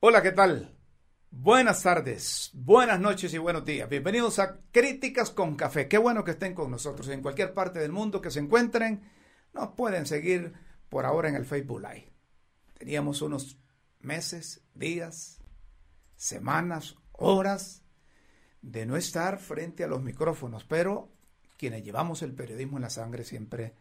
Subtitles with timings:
[0.00, 0.78] Hola, ¿qué tal?
[1.32, 3.88] Buenas tardes, buenas noches y buenos días.
[3.88, 5.88] Bienvenidos a Críticas con Café.
[5.88, 9.02] Qué bueno que estén con nosotros en cualquier parte del mundo que se encuentren.
[9.52, 10.52] Nos pueden seguir
[10.88, 12.12] por ahora en el Facebook Live.
[12.74, 13.58] Teníamos unos
[13.98, 15.40] meses, días,
[16.14, 17.82] semanas, horas
[18.62, 21.12] de no estar frente a los micrófonos, pero
[21.56, 23.74] quienes llevamos el periodismo en la sangre siempre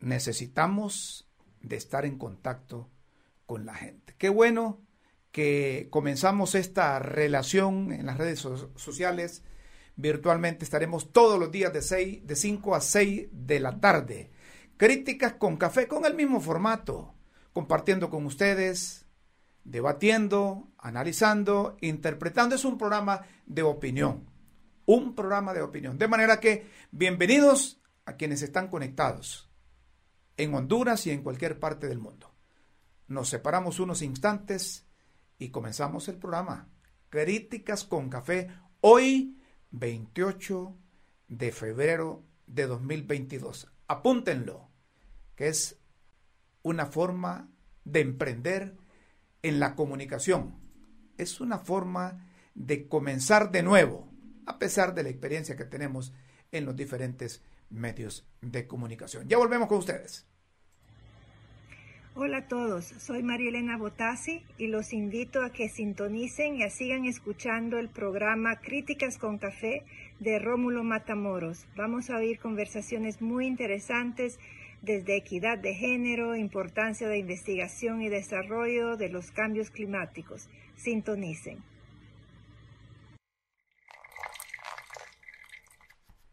[0.00, 1.28] necesitamos
[1.60, 2.88] de estar en contacto
[3.46, 4.14] con la gente.
[4.18, 4.82] Qué bueno
[5.30, 9.44] que comenzamos esta relación en las redes sociales.
[9.94, 14.30] Virtualmente estaremos todos los días de, 6, de 5 a 6 de la tarde.
[14.76, 17.14] Críticas con café, con el mismo formato,
[17.52, 19.06] compartiendo con ustedes,
[19.64, 22.54] debatiendo, analizando, interpretando.
[22.54, 24.28] Es un programa de opinión,
[24.84, 25.98] un programa de opinión.
[25.98, 29.50] De manera que bienvenidos a quienes están conectados
[30.36, 32.35] en Honduras y en cualquier parte del mundo.
[33.08, 34.86] Nos separamos unos instantes
[35.38, 36.68] y comenzamos el programa.
[37.08, 38.50] Críticas con café.
[38.80, 39.38] Hoy,
[39.70, 40.76] 28
[41.28, 43.72] de febrero de 2022.
[43.86, 44.70] Apúntenlo,
[45.36, 45.78] que es
[46.62, 47.48] una forma
[47.84, 48.76] de emprender
[49.42, 50.58] en la comunicación.
[51.16, 54.12] Es una forma de comenzar de nuevo,
[54.46, 56.12] a pesar de la experiencia que tenemos
[56.50, 59.28] en los diferentes medios de comunicación.
[59.28, 60.26] Ya volvemos con ustedes.
[62.18, 67.04] Hola a todos, soy María Elena Botassi y los invito a que sintonicen y sigan
[67.04, 69.84] escuchando el programa Críticas con Café
[70.18, 71.66] de Rómulo Matamoros.
[71.76, 74.38] Vamos a oír conversaciones muy interesantes
[74.80, 80.48] desde equidad de género, importancia de investigación y desarrollo de los cambios climáticos.
[80.74, 81.58] Sintonicen.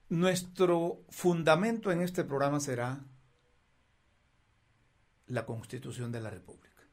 [0.08, 3.04] Nuestro fundamento en este programa será
[5.34, 6.84] la Constitución de la República,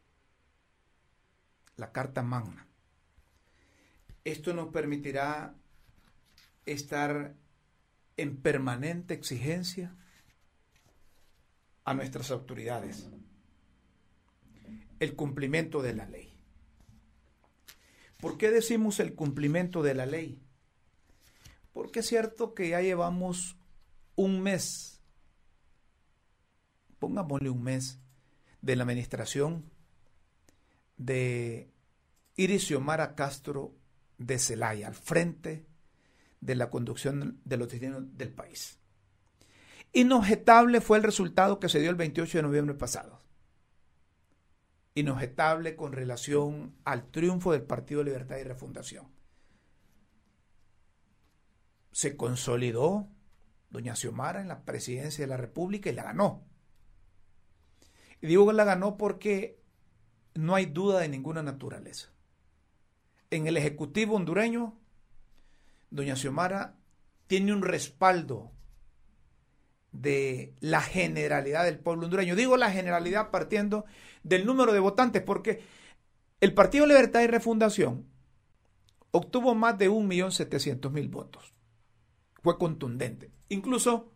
[1.77, 2.67] la Carta Magna.
[4.25, 5.55] Esto nos permitirá
[6.65, 7.35] estar
[8.17, 9.95] en permanente exigencia
[11.85, 13.11] a nuestras autoridades
[15.01, 16.35] el cumplimiento de la ley.
[18.21, 20.43] ¿Por qué decimos el cumplimiento de la ley?
[21.75, 23.57] Porque es cierto que ya llevamos
[24.17, 25.03] un mes,
[26.99, 28.01] pongámosle un mes,
[28.63, 29.65] de la administración
[30.97, 31.71] de
[32.37, 33.75] Iris Mara Castro
[34.19, 35.67] de Celaya, al frente
[36.41, 38.79] de la conducción de los destinos del país.
[39.93, 43.23] Inobjetable fue el resultado que se dio el 28 de noviembre pasado.
[44.95, 49.09] Inobjetable con relación al triunfo del Partido Libertad y Refundación.
[51.93, 53.09] Se consolidó
[53.71, 56.45] doña Xiomara en la presidencia de la República y la ganó.
[58.21, 59.59] Y digo que la ganó porque
[60.35, 62.11] no hay duda de ninguna naturaleza.
[63.31, 64.79] En el Ejecutivo hondureño,
[65.91, 66.77] doña Xiomara
[67.27, 68.53] tiene un respaldo
[69.93, 72.37] de la generalidad del pueblo hondureño.
[72.37, 73.85] Digo la generalidad partiendo
[74.23, 75.63] del número de votantes, porque
[76.41, 78.07] el Partido Libertad y Refundación
[79.11, 81.55] obtuvo más de 1.700.000 votos.
[82.43, 83.31] Fue contundente.
[83.49, 84.13] Incluso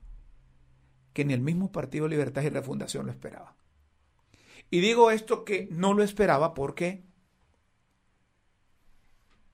[1.12, 3.56] que ni el mismo Partido Libertad y Refundación lo esperaba.
[4.74, 7.04] Y digo esto que no lo esperaba porque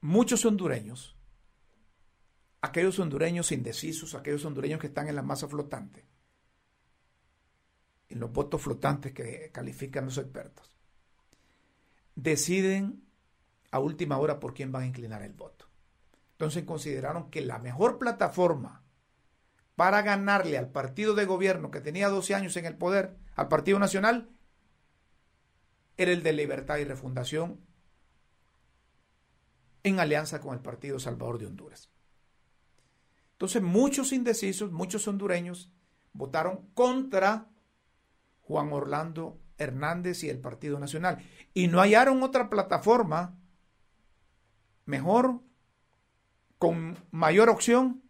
[0.00, 1.14] muchos hondureños,
[2.62, 6.06] aquellos hondureños indecisos, aquellos hondureños que están en la masa flotante,
[8.08, 10.74] en los votos flotantes que califican los expertos,
[12.14, 13.04] deciden
[13.72, 15.66] a última hora por quién van a inclinar el voto.
[16.30, 18.84] Entonces consideraron que la mejor plataforma
[19.76, 23.78] para ganarle al partido de gobierno que tenía 12 años en el poder, al Partido
[23.78, 24.30] Nacional,
[26.00, 27.60] era el de Libertad y Refundación
[29.82, 31.90] en alianza con el Partido Salvador de Honduras.
[33.32, 35.70] Entonces muchos indecisos, muchos hondureños
[36.14, 37.50] votaron contra
[38.40, 43.38] Juan Orlando Hernández y el Partido Nacional y no hallaron otra plataforma
[44.86, 45.42] mejor,
[46.56, 48.02] con mayor opción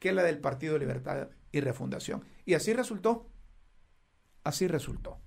[0.00, 2.24] que la del Partido Libertad y Refundación.
[2.44, 3.30] Y así resultó.
[4.42, 5.20] Así resultó.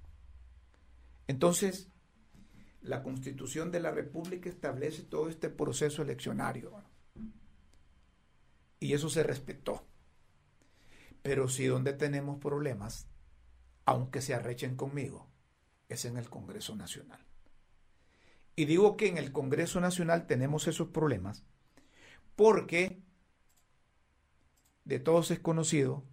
[1.30, 1.92] Entonces,
[2.82, 6.84] la constitución de la República establece todo este proceso eleccionario.
[8.80, 9.86] Y eso se respetó.
[11.22, 13.08] Pero si donde tenemos problemas,
[13.86, 15.30] aunque se arrechen conmigo,
[15.88, 17.24] es en el Congreso Nacional.
[18.56, 21.46] Y digo que en el Congreso Nacional tenemos esos problemas
[22.36, 23.04] porque
[24.84, 26.04] de todos es conocido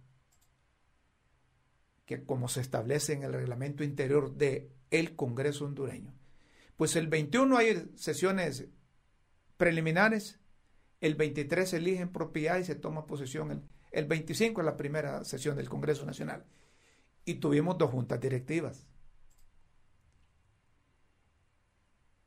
[2.05, 6.13] que como se establece en el reglamento interior de el Congreso hondureño,
[6.75, 8.67] Pues el 21 hay sesiones
[9.57, 10.39] preliminares,
[11.01, 13.61] el 23 se elige en propiedad y se toma posesión, el,
[13.91, 16.45] el 25 es la primera sesión del Congreso Nacional.
[17.25, 18.87] Y tuvimos dos juntas directivas.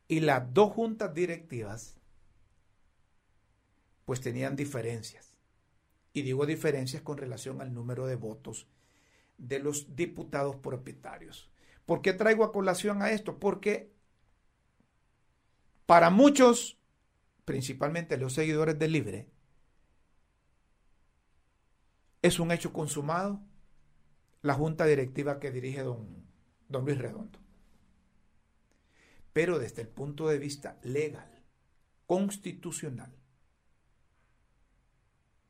[0.07, 1.97] Y las dos juntas directivas
[4.05, 5.37] pues tenían diferencias.
[6.13, 8.67] Y digo diferencias con relación al número de votos
[9.37, 11.50] de los diputados propietarios.
[11.85, 13.39] ¿Por qué traigo a colación a esto?
[13.39, 13.91] Porque
[15.85, 16.77] para muchos,
[17.45, 19.27] principalmente los seguidores del Libre,
[22.21, 23.41] es un hecho consumado
[24.41, 26.25] la junta directiva que dirige don,
[26.69, 27.39] don Luis Redondo.
[29.33, 31.43] Pero desde el punto de vista legal,
[32.05, 33.13] constitucional,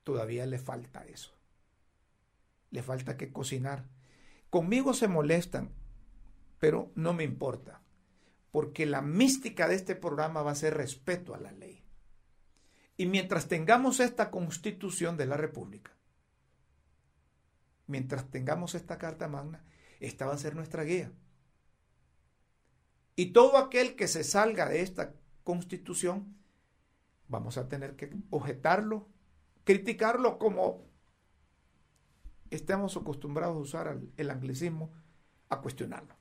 [0.03, 1.33] todavía le falta eso.
[2.69, 3.85] Le falta que cocinar.
[4.49, 5.73] Conmigo se molestan,
[6.61, 7.81] pero no me importa,
[8.51, 11.83] porque la mística de este programa va a ser respeto a la ley.
[12.97, 15.97] Y mientras tengamos esta constitución de la República,
[17.87, 19.65] mientras tengamos esta Carta Magna,
[19.99, 21.11] esta va a ser nuestra guía.
[23.15, 26.37] Y todo aquel que se salga de esta constitución,
[27.27, 29.09] vamos a tener que objetarlo,
[29.63, 30.85] criticarlo como
[32.51, 34.91] estemos acostumbrados a usar el anglicismo,
[35.49, 36.20] a cuestionarlo.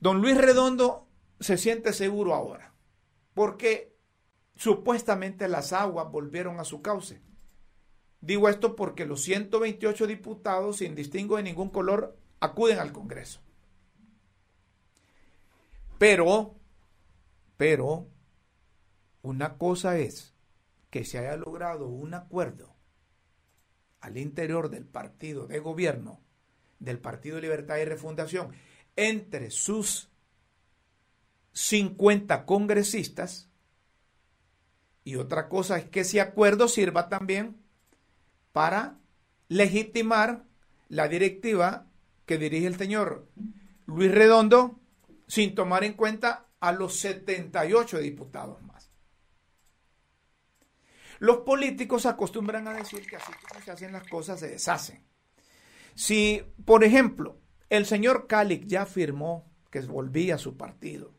[0.00, 1.08] Don Luis Redondo
[1.40, 2.74] se siente seguro ahora,
[3.34, 3.96] porque
[4.54, 7.20] supuestamente las aguas volvieron a su cauce.
[8.20, 13.40] Digo esto porque los 128 diputados, sin distingo de ningún color, acuden al Congreso.
[15.98, 16.54] Pero,
[17.56, 18.08] pero,
[19.22, 20.34] una cosa es
[20.90, 22.76] que se haya logrado un acuerdo
[24.00, 26.20] al interior del partido de gobierno,
[26.78, 28.52] del Partido Libertad y Refundación,
[28.98, 30.08] entre sus
[31.52, 33.48] 50 congresistas,
[35.04, 37.56] y otra cosa es que ese acuerdo sirva también
[38.52, 38.98] para
[39.48, 40.44] legitimar
[40.88, 41.86] la directiva
[42.26, 43.28] que dirige el señor
[43.86, 44.80] Luis Redondo
[45.28, 48.90] sin tomar en cuenta a los 78 diputados más.
[51.20, 55.04] Los políticos acostumbran a decir que así como se hacen las cosas se deshacen.
[55.94, 57.37] Si, por ejemplo,
[57.70, 61.12] el señor Calic ya afirmó que volvía a su partido,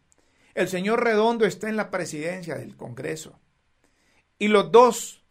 [0.55, 3.39] el señor Redondo está en la presidencia del Congreso
[4.37, 5.23] y los dos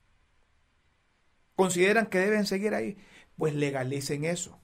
[1.57, 2.97] consideran que deben seguir ahí,
[3.37, 4.61] pues legalicen eso.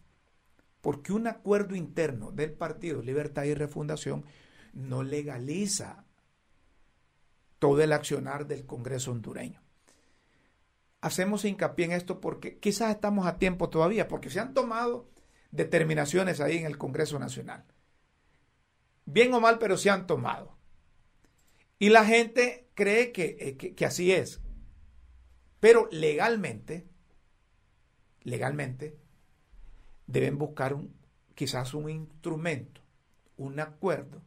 [0.81, 4.25] Porque un acuerdo interno del Partido Libertad y Refundación
[4.75, 6.05] no legaliza
[7.59, 9.63] todo el accionar del Congreso hondureño.
[11.01, 15.11] Hacemos hincapié en esto porque quizás estamos a tiempo todavía, porque se han tomado
[15.55, 17.65] determinaciones ahí en el Congreso Nacional.
[19.07, 20.57] Bien o mal, pero se han tomado.
[21.79, 24.41] Y la gente cree que, eh, que así es,
[25.61, 26.87] pero legalmente,
[28.23, 28.97] legalmente,
[30.07, 30.95] deben buscar un,
[31.35, 32.81] quizás un instrumento,
[33.37, 34.23] un acuerdo.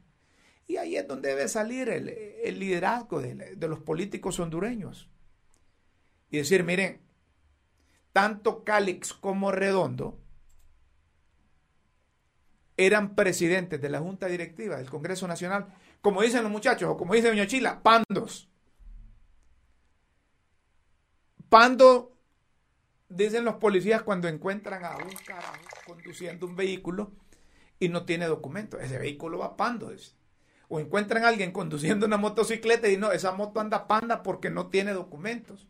[0.67, 5.09] Y ahí es donde debe salir el, liderazgo de, de los políticos hondureños.
[6.29, 6.99] Y decir, miren,
[8.11, 10.19] tanto Cálix como Redondo
[12.77, 17.15] eran presidentes de la Junta Directiva del Congreso Nacional, como dicen los muchachos, o como
[17.15, 18.49] dice Doña Chila, pandos.
[21.49, 22.15] Pando,
[23.09, 27.11] dicen los policías cuando encuentran a un carajo conduciendo un vehículo
[27.79, 28.79] y no tiene documento.
[28.79, 29.91] Ese vehículo va pando.
[30.67, 34.67] O encuentran a alguien conduciendo una motocicleta y no, esa moto anda panda porque no
[34.67, 35.67] tiene documentos.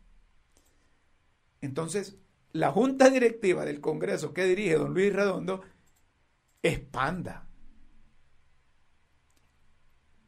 [1.61, 2.17] Entonces,
[2.51, 5.61] la junta directiva del Congreso que dirige don Luis Redondo
[6.67, 7.47] es panda.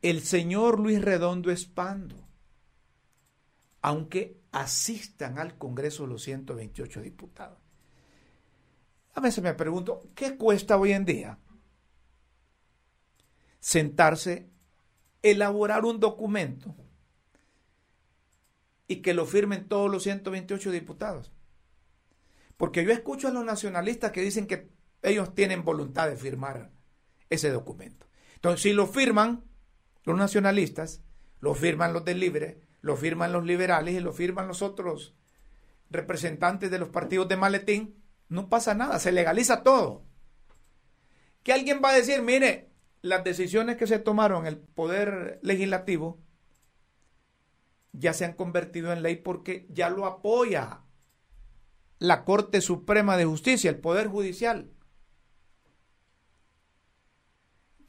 [0.02, 2.16] El señor Luis Redondo es pando.
[3.82, 7.60] Aunque asistan al Congreso los 128 diputados.
[9.14, 11.40] A veces me pregunto, ¿qué cuesta hoy en día
[13.60, 14.50] sentarse,
[15.22, 16.74] elaborar un documento
[18.88, 21.32] y que lo firmen todos los 128 diputados?
[22.56, 26.72] Porque yo escucho a los nacionalistas que dicen que ellos tienen voluntad de firmar
[27.30, 28.08] ese documento.
[28.36, 29.44] Entonces, si lo firman
[30.04, 31.02] los nacionalistas,
[31.40, 35.16] lo firman los del Libre, lo firman los liberales y lo firman los otros
[35.90, 40.04] representantes de los partidos de maletín, no pasa nada, se legaliza todo.
[41.44, 42.70] Que alguien va a decir, mire,
[43.02, 46.20] las decisiones que se tomaron en el poder legislativo
[47.92, 50.82] ya se han convertido en ley porque ya lo apoya
[51.98, 54.72] la Corte Suprema de Justicia, el Poder Judicial.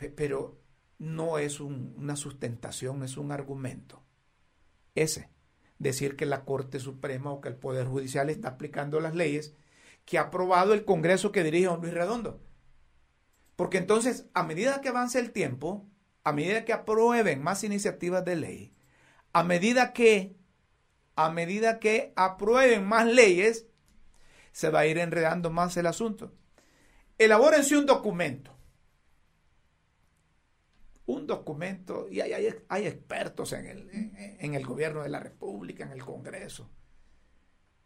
[0.09, 0.59] Pero
[0.99, 4.03] no es una sustentación, es un argumento.
[4.95, 5.31] Ese,
[5.79, 9.55] decir que la Corte Suprema o que el Poder Judicial está aplicando las leyes
[10.05, 12.41] que ha aprobado el Congreso que dirige don Luis Redondo.
[13.57, 15.87] Porque entonces, a medida que avance el tiempo,
[16.25, 18.75] a medida que aprueben más iniciativas de ley,
[19.33, 20.37] a medida que,
[21.17, 23.67] a medida que aprueben más leyes,
[24.53, 26.33] se va a ir enredando más el asunto.
[27.19, 28.57] Elabórense un documento.
[31.11, 33.91] Un documento, y hay, hay, expertos en el,
[34.39, 36.71] en el gobierno de la República, en el Congreso,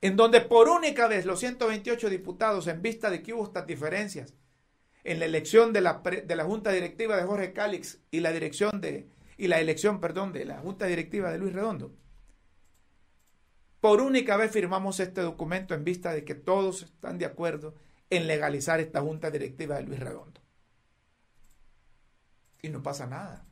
[0.03, 4.35] en donde por única vez los 128 diputados, en vista de que hubo estas diferencias
[5.05, 8.83] en la elección de la, de la Junta Directiva de Jorge Cálix y la dirección
[8.83, 11.95] de y la elección, perdón, de la Junta Directiva de Luis Redondo.
[13.81, 17.75] Por única vez firmamos este documento en vista de que todos están de acuerdo
[18.11, 20.44] en legalizar esta Junta Directiva de Luis Redondo.
[22.65, 23.45] Y no pasa nada.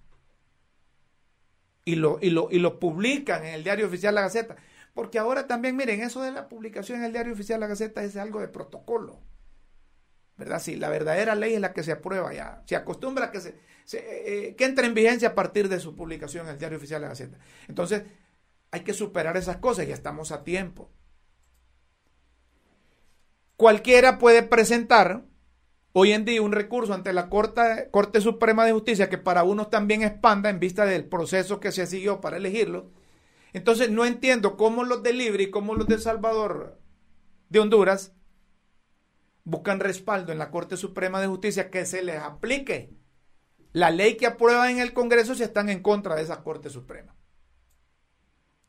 [1.84, 4.56] Y lo, y lo, y lo publican en el diario oficial La Gaceta.
[4.94, 8.16] Porque ahora también, miren, eso de la publicación en el diario oficial La Gaceta es
[8.16, 9.20] algo de protocolo.
[10.38, 10.62] ¿Verdad?
[10.62, 12.62] Si la verdadera ley es la que se aprueba ya.
[12.64, 13.54] Se acostumbra a que, se,
[13.92, 17.08] eh, que entre en vigencia a partir de su publicación en el diario oficial La
[17.08, 17.36] Gaceta.
[17.68, 18.04] Entonces,
[18.70, 20.90] hay que superar esas cosas, ya estamos a tiempo.
[23.58, 25.26] Cualquiera puede presentar
[25.92, 30.02] hoy en día un recurso ante la Corte, Suprema de Justicia que para unos también
[30.02, 32.90] expanda en vista del proceso que se siguió para elegirlo
[33.52, 36.78] entonces no entiendo cómo los de Libre y cómo los de Salvador
[37.48, 38.12] de Honduras
[39.44, 42.94] buscan respaldo en la Corte Suprema de Justicia que se les aplique
[43.72, 47.16] la ley que aprueban en el Congreso si están en contra de esa Corte Suprema.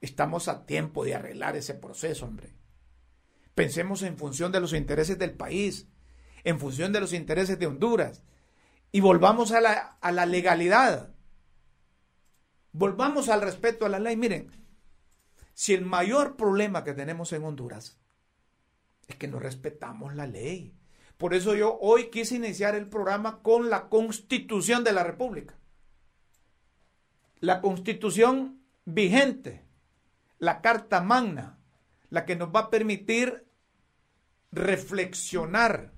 [0.02, 2.56] Estamos a tiempo de arreglar ese proceso, hombre.
[3.54, 5.88] Pensemos en función de los intereses del país,
[6.44, 8.24] en función de los intereses de Honduras,
[8.92, 11.10] y volvamos a la, a la legalidad.
[12.72, 14.16] Volvamos al respeto a la ley.
[14.16, 14.52] Miren,
[15.54, 17.98] si el mayor problema que tenemos en Honduras
[19.08, 20.74] es que no respetamos la ley.
[21.18, 25.56] Por eso yo hoy quise iniciar el programa con la constitución de la República.
[27.40, 29.64] La constitución vigente,
[30.40, 31.58] la Carta Magna,
[32.10, 33.46] la que nos va a permitir
[34.52, 35.92] reflexionar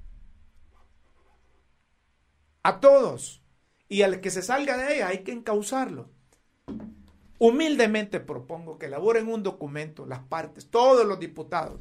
[2.65, 3.43] a todos
[3.87, 6.09] y al que se salga de ella hay que encauzarlo.
[7.37, 11.79] Humildemente propongo que elaboren un documento, las partes, todos los diputados.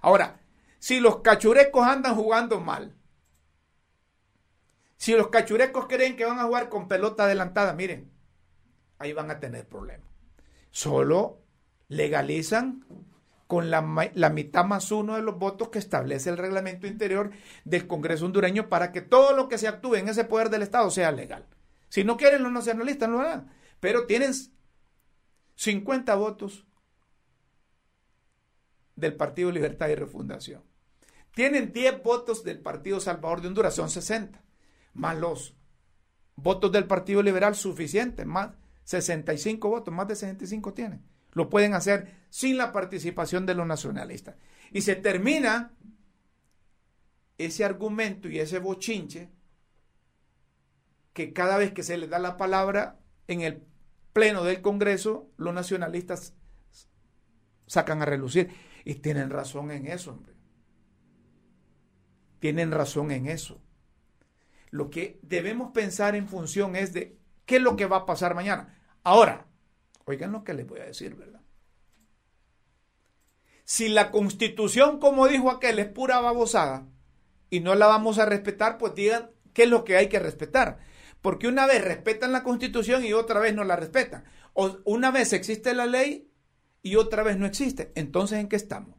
[0.00, 0.40] Ahora,
[0.78, 2.96] si los cachurecos andan jugando mal,
[4.96, 8.10] si los cachurecos creen que van a jugar con pelota adelantada, miren,
[8.98, 10.08] ahí van a tener problemas.
[10.70, 11.42] Solo
[11.88, 12.86] legalizan
[13.54, 17.30] con la, mitad más uno de los votos que establece el reglamento interior
[17.64, 20.90] del Congreso hondureño para que todo lo que se actúe en ese poder del Estado
[20.90, 21.46] sea legal.
[21.88, 23.52] Si no quieren los nacionalistas, no lo harán.
[23.78, 24.32] Pero tienen
[25.54, 26.66] 50 votos
[28.96, 30.64] del Partido Libertad y Refundación.
[31.32, 34.42] Tienen 10 votos del Partido Salvador de Honduras, son 60,
[34.94, 35.54] más los
[36.34, 38.50] votos del Partido Liberal suficientes, más
[38.82, 41.13] 65 votos, más de 65 tienen.
[41.34, 44.36] Lo pueden hacer sin la participación de los nacionalistas.
[44.72, 45.74] Y se termina
[47.38, 49.30] ese argumento y ese bochinche
[51.12, 52.98] que cada vez que se le da la palabra
[53.28, 53.62] en el
[54.12, 56.34] pleno del Congreso, los nacionalistas
[57.66, 58.50] sacan a relucir.
[58.84, 60.34] Y tienen razón en eso, hombre.
[62.38, 63.62] Tienen razón en eso.
[64.70, 68.34] Lo que debemos pensar en función es de qué es lo que va a pasar
[68.34, 68.76] mañana.
[69.02, 69.46] Ahora,
[70.04, 71.40] oigan lo que les voy a decir, ¿verdad?
[73.64, 76.86] Si la constitución, como dijo aquel, es pura babosada
[77.48, 80.78] y no la vamos a respetar, pues digan qué es lo que hay que respetar.
[81.22, 84.24] Porque una vez respetan la constitución y otra vez no la respetan.
[84.52, 86.30] O una vez existe la ley
[86.82, 87.92] y otra vez no existe.
[87.94, 88.94] Entonces, ¿en qué estamos?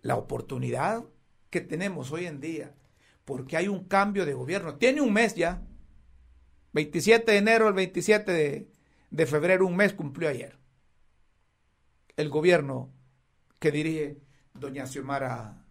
[0.00, 1.04] La oportunidad
[1.50, 2.74] que tenemos hoy en día,
[3.24, 4.76] porque hay un cambio de gobierno.
[4.76, 5.66] Tiene un mes ya.
[6.74, 8.68] 27 de enero al 27
[9.10, 10.58] de, febrero, un mes cumplió ayer.
[12.16, 12.92] El gobierno
[13.60, 14.20] que dirige
[14.52, 15.64] doña Xiomara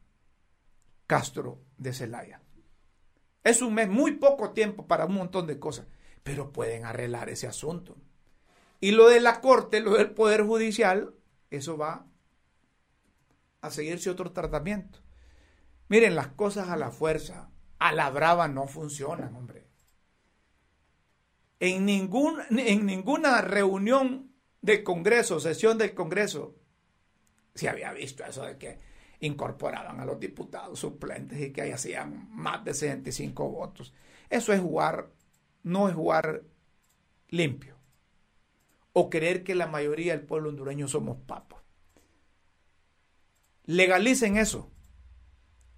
[1.06, 2.42] Castro de Celaya.
[3.44, 5.88] Es un mes, muy poco tiempo para un montón de cosas,
[6.24, 7.98] pero pueden arreglar ese asunto.
[8.80, 11.14] Y lo de la Corte, lo del Poder Judicial,
[11.50, 12.06] eso va
[13.60, 15.00] a seguirse otro tratamiento.
[15.90, 19.63] Miren, las cosas a la fuerza, a la brava no funcionan, hombre.
[21.66, 26.58] En, ningún, en ninguna reunión del Congreso, sesión del Congreso,
[27.56, 28.80] se había visto eso de que
[29.22, 33.94] incorporaban a los diputados suplentes y que hacían más de 65 votos.
[34.30, 35.14] Eso es jugar
[35.64, 36.44] no es jugar
[37.30, 37.78] limpio
[38.92, 41.62] o creer que la mayoría del pueblo hondureño somos papos.
[43.64, 44.70] Legalicen eso.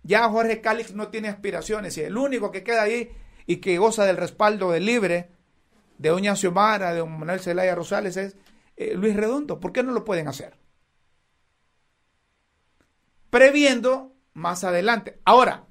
[0.01, 3.12] Ya Jorge Cálix no tiene aspiraciones y el único que queda ahí
[3.46, 5.35] y que goza del respaldo de libre
[5.97, 8.35] de doña Xiomara, de don Manuel Zelaya Rosales es
[8.75, 9.59] eh, Luis Redondo.
[9.59, 10.57] ¿Por qué no lo pueden hacer?
[13.29, 15.19] Previendo más adelante.
[15.25, 15.67] Ahora,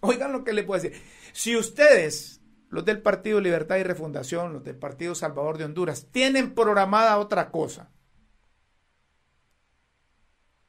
[0.00, 1.00] oigan lo que le puedo decir.
[1.32, 6.54] Si ustedes, los del Partido Libertad y Refundación, los del Partido Salvador de Honduras, tienen
[6.54, 7.90] programada otra cosa,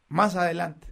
[0.08, 0.88] más adelante,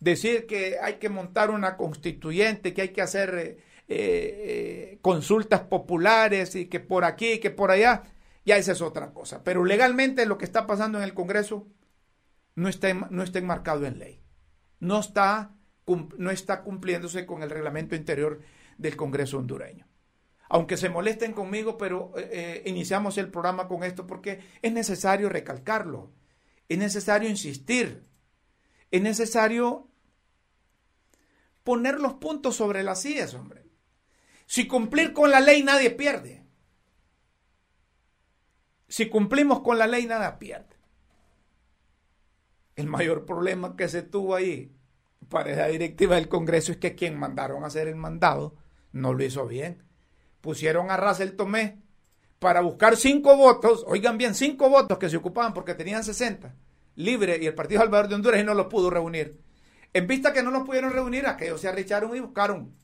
[0.00, 6.56] decir que hay que montar una constituyente, que hay que hacer eh, eh, consultas populares
[6.56, 8.02] y que por aquí que por allá,
[8.44, 9.44] ya esa es otra cosa.
[9.44, 11.68] Pero legalmente lo que está pasando en el Congreso
[12.56, 14.22] no está, no está enmarcado en ley.
[14.80, 15.54] No está,
[16.18, 18.40] no está cumpliéndose con el reglamento interior
[18.76, 19.86] del Congreso hondureño.
[20.48, 26.12] Aunque se molesten conmigo, pero eh, iniciamos el programa con esto porque es necesario recalcarlo,
[26.68, 28.06] es necesario insistir,
[28.90, 29.88] es necesario
[31.64, 33.65] poner los puntos sobre las sillas, hombre.
[34.46, 36.44] Si cumplir con la ley nadie pierde.
[38.88, 40.76] Si cumplimos con la ley nada pierde.
[42.76, 44.72] El mayor problema que se tuvo ahí
[45.28, 48.54] para la directiva del Congreso es que quien mandaron a hacer el mandado
[48.92, 49.82] no lo hizo bien.
[50.40, 51.82] Pusieron a Russell Tomé
[52.38, 56.54] para buscar cinco votos, oigan bien, cinco votos que se ocupaban porque tenían 60
[56.96, 59.40] libre y el Partido Salvador de Honduras no los pudo reunir.
[59.92, 62.74] En vista que no los pudieron reunir, aquellos se arrecharon y buscaron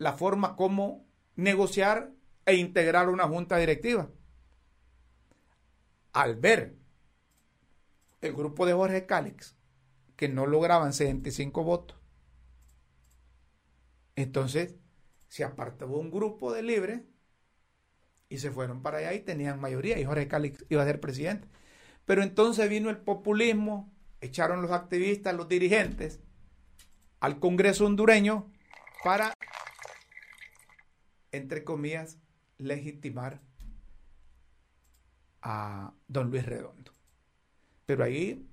[0.00, 2.10] la forma como negociar
[2.46, 4.08] e integrar una junta directiva.
[6.14, 6.78] Al ver
[8.22, 9.54] el grupo de Jorge Cálix
[10.16, 11.98] que no lograban 75 votos,
[14.16, 14.76] entonces
[15.28, 17.02] se apartó un grupo de libres
[18.30, 21.46] y se fueron para allá y tenían mayoría y Jorge Cálix iba a ser presidente.
[22.06, 26.20] Pero entonces vino el populismo, echaron los activistas, los dirigentes
[27.20, 28.50] al Congreso hondureño
[29.04, 29.34] para,
[31.32, 32.18] entre comillas,
[32.58, 33.40] legitimar
[35.42, 36.92] a don Luis Redondo.
[37.86, 38.46] Pero ahí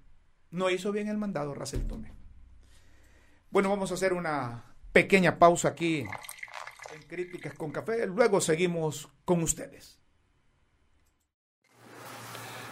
[0.51, 2.13] no hizo bien el mandado Racel Tomé.
[3.49, 6.05] Bueno, vamos a hacer una pequeña pausa aquí
[6.93, 8.05] en Críticas con Café.
[8.07, 9.99] Luego seguimos con ustedes.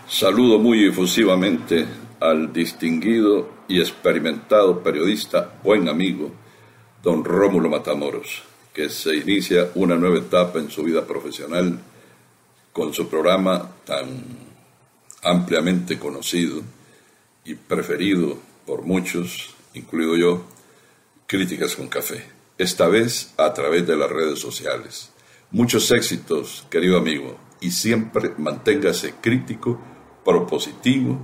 [0.07, 1.85] Saludo muy efusivamente
[2.19, 6.31] al distinguido y experimentado periodista, buen amigo,
[7.01, 8.43] don Rómulo Matamoros,
[8.75, 11.79] que se inicia una nueva etapa en su vida profesional
[12.73, 14.21] con su programa tan
[15.23, 16.61] ampliamente conocido
[17.45, 20.45] y preferido por muchos, incluido yo,
[21.25, 22.25] Críticas con Café,
[22.57, 25.09] esta vez a través de las redes sociales.
[25.51, 29.79] Muchos éxitos, querido amigo, y siempre manténgase crítico,
[30.25, 31.17] propositivo,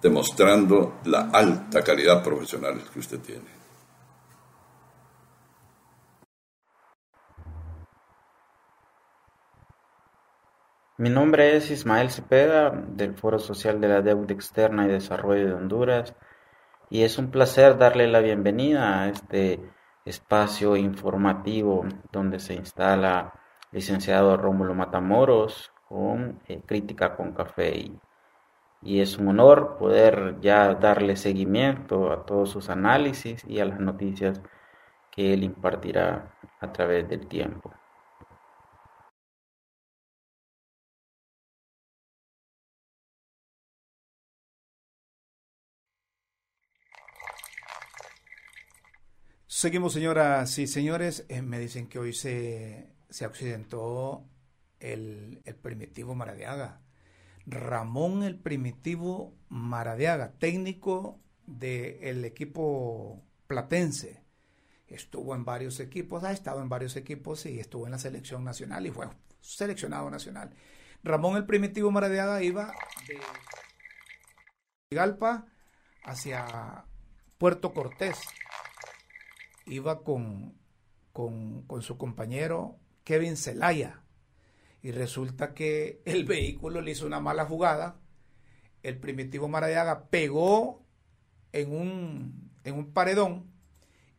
[0.00, 3.63] demostrando la alta calidad profesional que usted tiene.
[10.96, 15.52] Mi nombre es Ismael Cepeda, del Foro Social de la Deuda Externa y Desarrollo de
[15.52, 16.14] Honduras,
[16.88, 19.58] y es un placer darle la bienvenida a este
[20.04, 23.32] espacio informativo donde se instala
[23.72, 27.90] licenciado Rómulo Matamoros con eh, Crítica con Café.
[28.80, 33.80] Y es un honor poder ya darle seguimiento a todos sus análisis y a las
[33.80, 34.40] noticias
[35.10, 37.72] que él impartirá a través del tiempo.
[49.64, 51.24] Seguimos, señoras y señores.
[51.30, 54.28] Eh, me dicen que hoy se, se accidentó
[54.78, 56.82] el, el, primitivo Maradiaga.
[57.46, 64.22] Ramón el primitivo Maradiaga, técnico del equipo platense.
[64.86, 68.86] Estuvo en varios equipos, ha estado en varios equipos y estuvo en la selección nacional
[68.86, 69.08] y fue
[69.40, 70.50] seleccionado nacional.
[71.02, 72.70] Ramón el primitivo Maradiaga iba
[73.08, 73.18] de
[74.94, 75.46] Galpa
[76.04, 76.84] hacia
[77.38, 78.18] Puerto Cortés
[79.66, 80.54] iba con,
[81.12, 84.02] con, su compañero Kevin Zelaya.
[84.82, 88.00] Y resulta que el vehículo le hizo una mala jugada.
[88.82, 90.84] El primitivo Maradiaga pegó
[91.52, 93.50] en un, en un paredón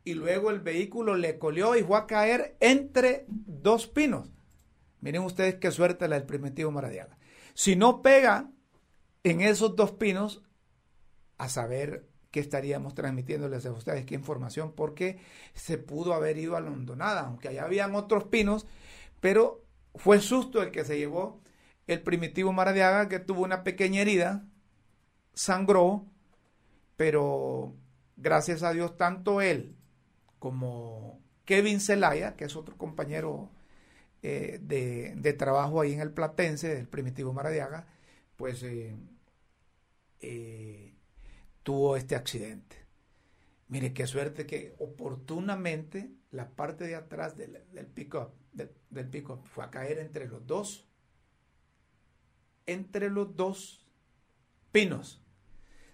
[0.03, 4.29] y luego el vehículo le colió y fue a caer entre dos pinos.
[5.01, 7.17] Miren ustedes qué suerte la del primitivo Maradiaga.
[7.53, 8.49] Si no pega
[9.23, 10.43] en esos dos pinos,
[11.37, 15.19] a saber que estaríamos transmitiéndoles a ustedes qué información, porque
[15.53, 18.67] se pudo haber ido a la hondonada, aunque allá habían otros pinos,
[19.21, 19.63] pero
[19.95, 21.39] fue susto el que se llevó
[21.87, 24.43] el primitivo Maradiaga, que tuvo una pequeña herida,
[25.33, 26.07] sangró,
[26.97, 27.73] pero
[28.17, 29.77] gracias a Dios, tanto él
[30.37, 33.49] como Kevin Zelaya, que es otro compañero
[34.23, 37.87] eh, de, trabajo ahí en el Platense, del primitivo Maradiaga,
[38.35, 38.93] pues eh,
[40.19, 40.94] eh,
[41.65, 42.85] tuvo este accidente.
[43.69, 49.65] Mire qué suerte que oportunamente la parte de atrás del, del pick-up del, pico fue
[49.65, 50.87] a caer entre los dos,
[52.67, 53.83] entre los dos
[54.71, 55.23] pinos.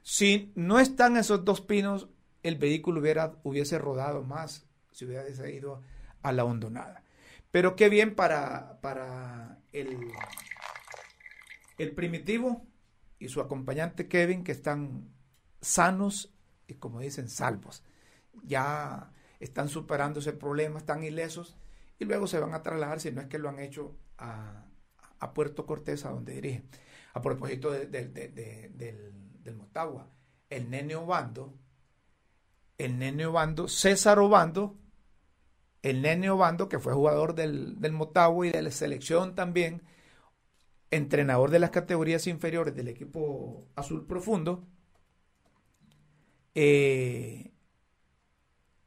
[0.03, 2.09] Si no están esos dos pinos,
[2.43, 5.81] el vehículo hubiera, hubiese rodado más, si hubiera ido
[6.21, 7.05] a la hondonada.
[7.49, 9.97] Pero qué bien para, para el,
[11.77, 12.67] el primitivo
[13.19, 15.09] y su acompañante Kevin, que están
[15.61, 16.33] sanos
[16.67, 17.83] y como dicen, salvos.
[18.43, 21.57] Ya están superando ese problema, están ilesos
[21.99, 24.65] y luego se van a trasladar, si no es que lo han hecho, a,
[25.33, 26.67] Puerto Cortés, a donde dirigen.
[27.13, 29.13] A propósito del,
[29.55, 30.09] Motagua,
[30.49, 31.53] el nene Obando,
[32.77, 34.79] el nene Obando, César Obando,
[35.83, 39.83] el nene Obando, que fue jugador del, Motagua y de la selección también,
[40.89, 44.67] entrenador de las categorías inferiores del equipo azul profundo,
[46.55, 47.51] eh,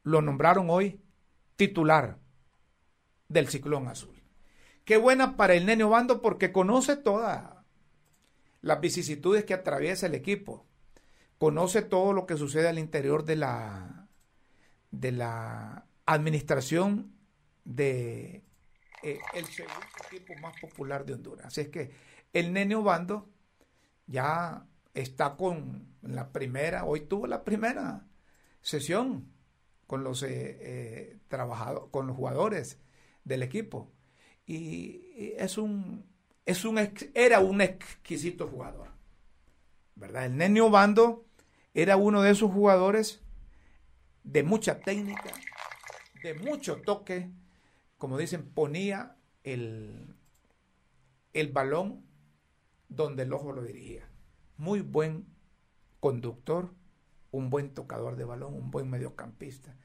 [0.02, 1.00] lo nombraron hoy
[1.56, 2.18] titular
[3.28, 4.14] del ciclón azul.
[4.84, 7.54] Qué buena para el nene Obando porque conoce todas
[8.60, 10.66] las vicisitudes que atraviesa el equipo.
[11.38, 14.08] Conoce todo lo que sucede al interior de la,
[14.90, 17.14] de la administración
[17.64, 18.42] de
[19.02, 21.46] eh, el segundo equipo más popular de Honduras.
[21.46, 21.90] Así es que
[22.32, 23.28] el nene Obando
[24.06, 28.06] ya está con la primera, hoy tuvo la primera
[28.60, 29.32] sesión
[29.86, 32.78] con los eh, eh trabajadores, con los jugadores
[33.24, 33.92] del equipo.
[34.46, 36.06] Y, es un,
[36.46, 36.78] es un,
[37.14, 38.88] era un exquisito jugador.
[39.96, 40.26] ¿Verdad?
[40.26, 41.26] El Nenio Bando
[41.72, 43.22] era uno de esos jugadores
[44.22, 45.32] de mucha técnica,
[46.22, 47.30] de mucho toque,
[47.98, 50.16] como dicen, ponía el,
[51.32, 52.04] el balón
[52.88, 54.08] donde el ojo lo dirigía.
[54.56, 55.26] Muy buen
[56.00, 56.74] conductor,
[57.30, 59.76] un buen tocador de balón, un buen mediocampista.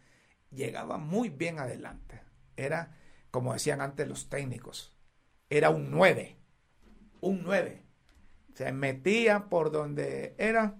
[0.51, 2.21] Llegaba muy bien adelante.
[2.55, 2.95] Era
[3.31, 4.93] como decían antes los técnicos,
[5.49, 6.37] era un 9,
[7.21, 7.83] un 9.
[8.55, 10.77] Se metía por donde era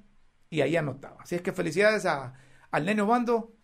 [0.49, 1.21] y ahí anotaba.
[1.21, 2.33] Así es que felicidades a,
[2.71, 3.55] al Neno Bando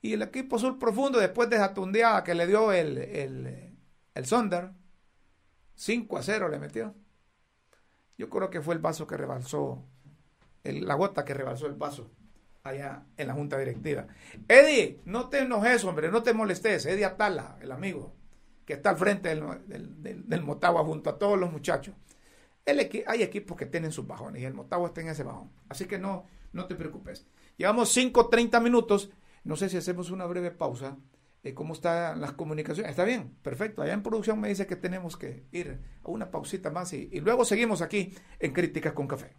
[0.00, 3.76] y el equipo sur profundo después de esa tundeada que le dio el, el,
[4.14, 4.70] el Sonder.
[5.74, 6.94] 5 a 0 le metió.
[8.18, 9.84] Yo creo que fue el vaso que rebalsó,
[10.64, 12.10] la gota que rebalsó el vaso
[12.64, 14.06] allá en la junta directiva.
[14.48, 16.84] Eddie, no te enojes, hombre, no te molestes.
[16.84, 18.12] Eddie Atala, el amigo
[18.68, 21.94] que está al frente del, Motagua junto a todos los muchachos.
[22.66, 25.50] El hay equipos que tienen sus bajones y el Motagua está en ese bajón.
[25.70, 27.26] Así que no, no te preocupes.
[27.56, 29.10] Llevamos 5, 30 minutos.
[29.42, 30.98] No sé si hacemos una breve pausa.
[31.54, 32.90] ¿Cómo están las comunicaciones?
[32.90, 33.80] Está bien, perfecto.
[33.80, 37.44] Allá en producción me dice que tenemos que ir a una pausita más y, luego
[37.44, 39.34] seguimos aquí en Críticas con Café.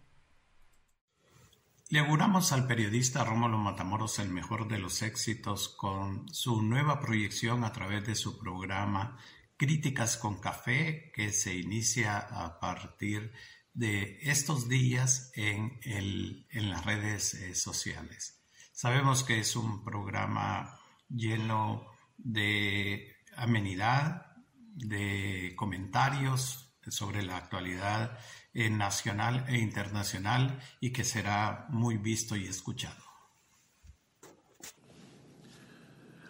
[1.88, 7.64] Le auguramos al periodista Rómulo Matamoros el mejor de los éxitos con su nueva proyección
[7.64, 9.18] a través de su programa
[9.56, 13.32] Críticas con Café, que se inicia a partir
[13.74, 18.40] de estos días en, en las redes eh, sociales.
[18.72, 20.79] Sabemos que es un programa
[21.10, 24.26] lleno de amenidad,
[24.74, 28.18] de comentarios sobre la actualidad
[28.54, 33.10] nacional e internacional y que será muy visto y escuchado.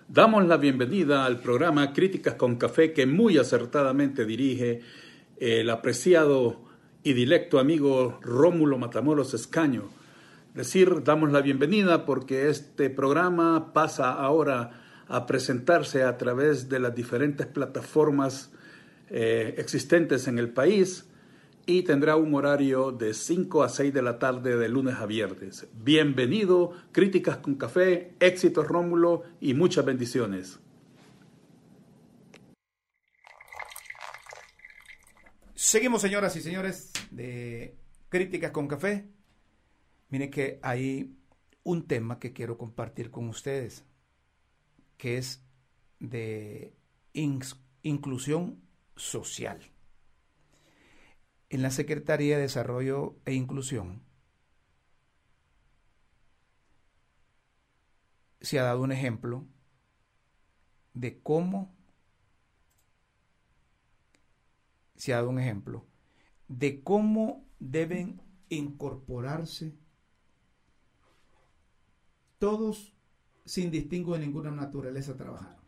[0.08, 4.80] Damos la bienvenida al programa Críticas con Café que muy acertadamente dirige
[5.38, 6.64] el apreciado
[7.04, 9.99] y directo amigo Rómulo Matamoros Escaño.
[10.54, 16.92] Decir, damos la bienvenida porque este programa pasa ahora a presentarse a través de las
[16.92, 18.50] diferentes plataformas
[19.10, 21.08] eh, existentes en el país
[21.66, 25.68] y tendrá un horario de 5 a 6 de la tarde de lunes a viernes.
[25.72, 30.58] Bienvenido, críticas con café, éxitos Rómulo y muchas bendiciones.
[35.54, 37.76] Seguimos, señoras y señores, de
[38.08, 39.19] Críticas con Café.
[40.10, 41.16] Miren que hay
[41.62, 43.84] un tema que quiero compartir con ustedes,
[44.96, 45.42] que es
[46.00, 46.74] de
[47.82, 48.60] inclusión
[48.96, 49.60] social.
[51.48, 54.02] En la Secretaría de Desarrollo e Inclusión
[58.40, 59.46] se ha dado un ejemplo
[60.94, 61.74] de cómo
[64.96, 65.86] se ha dado un ejemplo
[66.48, 69.72] de cómo deben incorporarse
[72.40, 72.96] todos
[73.44, 75.58] sin distingo de ninguna naturaleza a trabajar.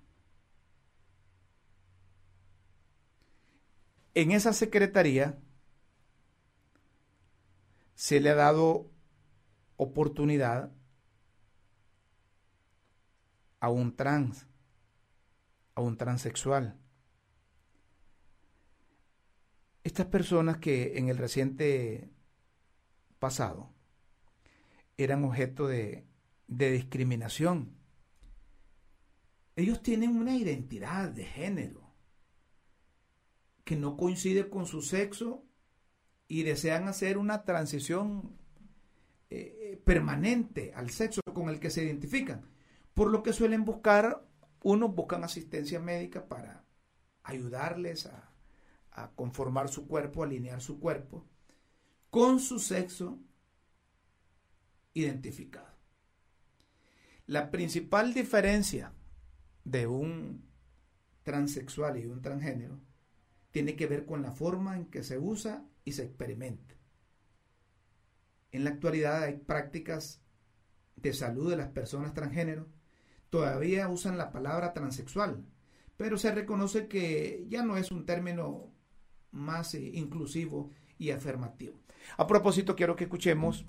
[4.15, 5.39] En esa secretaría
[7.95, 8.91] se le ha dado
[9.77, 10.73] oportunidad
[13.61, 14.47] a un trans,
[15.75, 16.79] a un transexual.
[19.85, 22.11] Estas personas que en el reciente
[23.19, 23.71] pasado
[24.97, 26.07] eran objeto de,
[26.47, 27.77] de discriminación,
[29.57, 31.93] ellos tienen una identidad de género
[33.65, 35.45] que no coincide con su sexo
[36.27, 38.37] y desean hacer una transición
[39.31, 42.51] eh, eh, permanente al sexo con el que se identifican.
[42.95, 44.27] Por lo que suelen buscar,
[44.63, 46.65] unos buscan asistencia médica para
[47.23, 48.33] ayudarles a,
[48.93, 51.27] a conformar su cuerpo, alinear su cuerpo
[52.11, 53.19] con su sexo
[54.93, 55.72] identificado.
[57.33, 58.93] La principal diferencia
[59.65, 60.45] de un
[61.23, 62.79] transexual y un transgénero
[63.53, 66.75] tiene que ver con la forma en que se usa y se experimenta.
[68.51, 70.21] En la actualidad hay prácticas
[70.97, 72.69] de salud de las personas transgénero.
[73.31, 75.43] Todavía usan la palabra transexual,
[75.97, 78.75] pero se reconoce que ya no es un término
[79.31, 81.81] más eh, inclusivo y afirmativo.
[82.19, 83.65] A propósito, quiero que escuchemos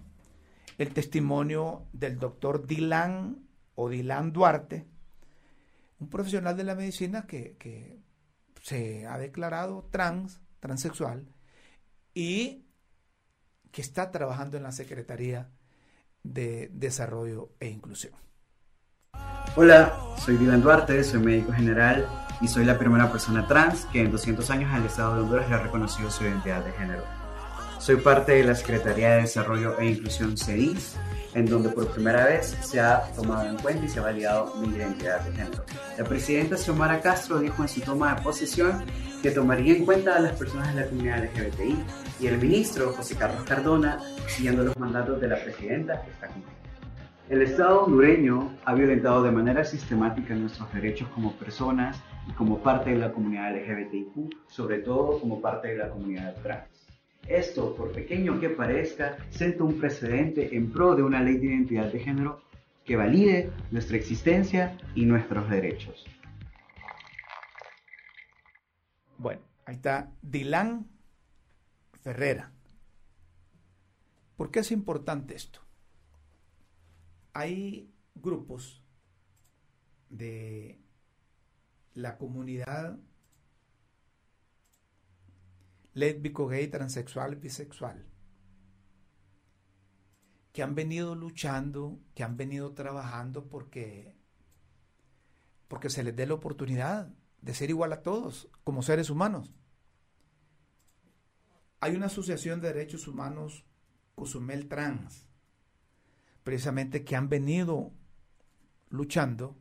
[0.78, 4.86] el testimonio del doctor Dylan o Dylan Duarte,
[6.00, 8.00] un profesional de la medicina que, que
[8.62, 11.26] se ha declarado trans, transexual,
[12.14, 12.66] y
[13.72, 15.50] que está trabajando en la Secretaría
[16.24, 18.14] de Desarrollo e Inclusión.
[19.56, 22.08] Hola, soy Dylan Duarte, soy médico general
[22.42, 25.56] y soy la primera persona trans que en 200 años al Estado de Honduras le
[25.56, 27.23] ha reconocido su identidad de género.
[27.84, 30.96] Soy parte de la Secretaría de Desarrollo e Inclusión CEDIS
[31.34, 34.74] en donde por primera vez se ha tomado en cuenta y se ha validado mi
[34.74, 35.66] identidad de género.
[35.98, 38.86] La presidenta Xiomara Castro dijo en su toma de posesión
[39.22, 41.84] que tomaría en cuenta a las personas de la comunidad LGBTI
[42.22, 46.64] y el ministro José Carlos Cardona, siguiendo los mandatos de la presidenta, está cumpliendo.
[47.28, 52.92] El Estado hondureño ha violentado de manera sistemática nuestros derechos como personas y como parte
[52.92, 56.83] de la comunidad LGBTIQ, sobre todo como parte de la comunidad trans.
[57.28, 61.92] Esto, por pequeño que parezca, senta un precedente en pro de una ley de identidad
[61.92, 62.44] de género
[62.84, 66.06] que valide nuestra existencia y nuestros derechos.
[69.18, 70.86] Bueno, ahí está Dylan
[72.02, 72.52] Ferrera.
[74.36, 75.62] ¿Por qué es importante esto?
[77.34, 78.84] Hay grupos
[80.10, 80.78] de
[81.94, 83.00] la comunidad
[85.94, 88.06] lésbico, gay, transexual, bisexual,
[90.52, 94.16] que han venido luchando, que han venido trabajando porque,
[95.68, 99.52] porque se les dé la oportunidad de ser igual a todos como seres humanos.
[101.80, 103.66] Hay una asociación de derechos humanos,
[104.16, 105.28] Cozumel Trans,
[106.44, 107.92] precisamente que han venido
[108.90, 109.58] luchando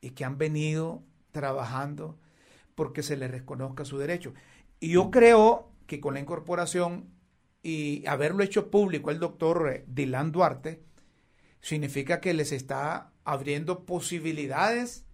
[0.00, 2.18] y que han venido trabajando
[2.74, 4.32] porque se les reconozca su derecho.
[4.80, 7.16] Y yo creo que con la incorporación
[7.62, 10.82] y haberlo hecho público el doctor eh, Dylan Duarte,
[11.60, 15.04] significa que les está abriendo posibilidades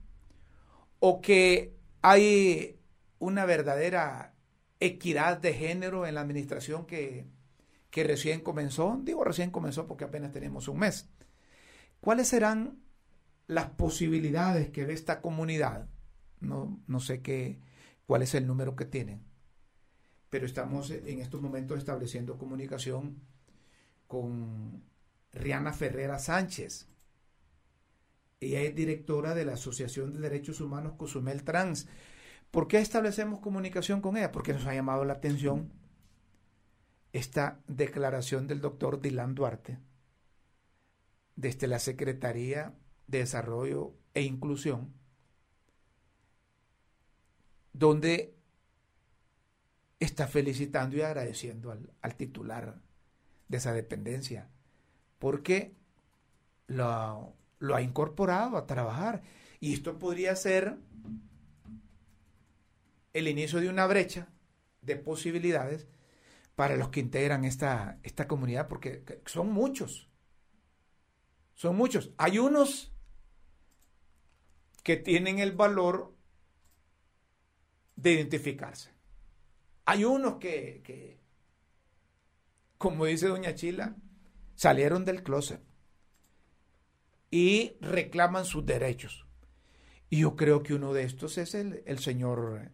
[0.98, 2.78] o que hay
[3.18, 4.34] una verdadera
[4.80, 7.26] equidad de género en la administración que,
[7.90, 9.00] que recién comenzó.
[9.02, 11.08] Digo recién comenzó porque apenas tenemos un mes.
[12.00, 12.82] ¿Cuáles serán
[13.46, 15.88] las posibilidades que ve esta comunidad?
[16.40, 17.60] No, no sé qué,
[18.04, 19.31] cuál es el número que tienen
[20.32, 23.20] pero estamos en estos momentos estableciendo comunicación
[24.06, 24.82] con
[25.30, 26.88] Riana Ferrera Sánchez.
[28.40, 31.86] Ella es directora de la Asociación de Derechos Humanos Cozumel Trans.
[32.50, 34.32] ¿Por qué establecemos comunicación con ella?
[34.32, 35.70] Porque nos ha llamado la atención
[37.12, 39.80] esta declaración del doctor Dylan Duarte
[41.36, 42.72] desde la Secretaría
[43.06, 44.94] de Desarrollo e Inclusión,
[47.74, 48.41] donde
[50.04, 52.80] está felicitando y agradeciendo al, titular
[53.48, 54.48] de esa dependencia,
[55.18, 55.74] porque
[56.66, 59.22] lo, lo, ha incorporado a trabajar.
[59.60, 60.76] Y esto podría ser
[63.12, 64.28] el inicio de una brecha
[64.80, 65.86] de posibilidades
[66.56, 70.08] para los que integran esta, esta comunidad, porque son muchos.
[71.54, 72.10] Son muchos.
[72.16, 72.92] Hay unos
[74.82, 76.12] que tienen el valor
[77.94, 78.91] de identificarse
[79.84, 81.18] Hay unos que,
[82.78, 83.96] como dice doña Chila,
[84.54, 85.60] salieron del closet
[87.30, 89.26] y reclaman sus derechos.
[90.10, 92.70] Y yo creo que uno de estos es el, señor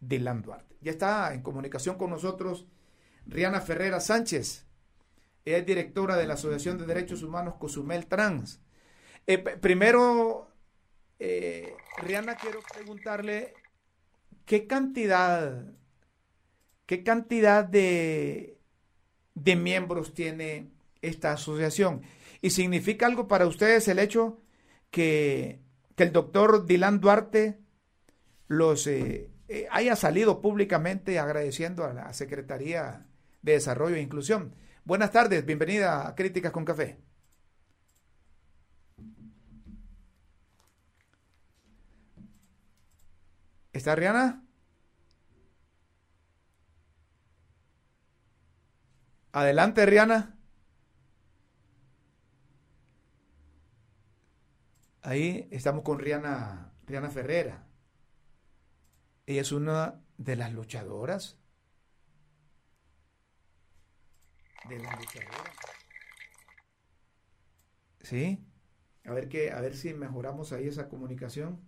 [0.00, 0.76] Dylan Duarte.
[0.80, 2.66] Ya está en comunicación con nosotros
[3.24, 4.66] Riana Ferrera Sánchez.
[5.44, 8.60] Es directora de la Asociación de Derechos Humanos Cozumel Trans.
[9.28, 10.50] Eh, primero,
[11.20, 13.54] eh, Riana, quiero preguntarle
[14.44, 15.72] qué cantidad,
[16.86, 18.58] qué cantidad de,
[19.34, 20.70] de miembros tiene
[21.02, 22.02] esta asociación.
[22.40, 24.40] ¿Y significa algo para ustedes el hecho
[24.90, 25.60] que,
[25.96, 27.58] el doctor Dylan Duarte
[28.48, 33.06] los eh, eh, haya salido públicamente agradeciendo a la Secretaría
[33.42, 34.54] de Desarrollo e Inclusión?
[34.84, 36.98] Buenas tardes, bienvenida a Críticas con Café.
[43.72, 44.45] ¿Está Rihanna?
[49.36, 50.34] Adelante, Rihanna.
[55.02, 57.66] Ahí estamos con Rihanna, Rihanna Ferrera.
[59.26, 61.38] Ella es una de las luchadoras.
[64.70, 65.52] De las luchadoras.
[68.00, 68.42] ¿Sí?
[69.04, 71.60] A ver, que, a ver si mejoramos ahí esa comunicación.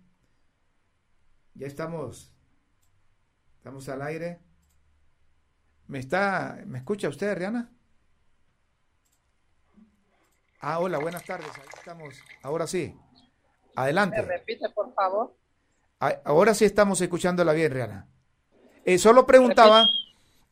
[1.53, 2.33] Ya estamos.
[3.57, 4.48] Estamos al aire.
[5.89, 7.71] ¿Me está, me escucha usted, Rihanna?
[10.61, 11.49] Ah, hola, buenas tardes.
[11.55, 12.13] Ahí estamos.
[12.43, 12.95] Ahora sí.
[13.75, 14.21] Adelante.
[14.21, 15.35] ¿Me repite, por favor?
[15.99, 18.07] Ah, ahora sí estamos escuchándola bien, Rihanna.
[18.85, 19.87] Eh, solo preguntaba,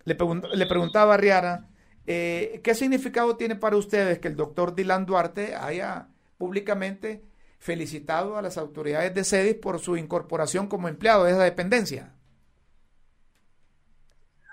[0.06, 0.17] le,
[0.56, 1.69] le, preguntaba a Rihanna,
[2.08, 6.08] eh, ¿qué significado tiene para ustedes que el doctor Dylan Duarte haya
[6.39, 7.23] públicamente
[7.60, 12.16] felicitado a las autoridades de CEDIS por su incorporación como empleado de esa dependencia.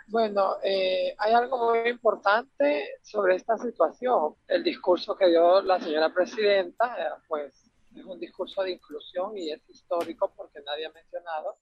[0.09, 4.35] Bueno, eh, hay algo muy importante sobre esta situación.
[4.47, 9.51] El discurso que dio la señora presidenta, eh, pues es un discurso de inclusión y
[9.51, 11.57] es histórico porque nadie ha mencionado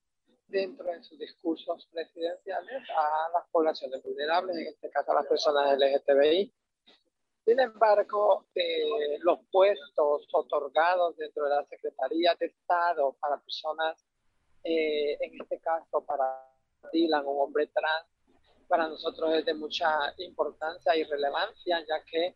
[0.48, 5.78] dentro de sus discursos presidenciales a las poblaciones vulnerables, en este caso a las personas
[5.78, 6.52] LGTBI.
[7.44, 14.04] Sin embargo, eh, los puestos otorgados dentro de la Secretaría de Estado para personas,
[14.62, 16.48] eh, en este caso para
[16.92, 18.06] Dylan, un hombre trans,
[18.72, 22.34] para nosotros es de mucha importancia y relevancia, ya que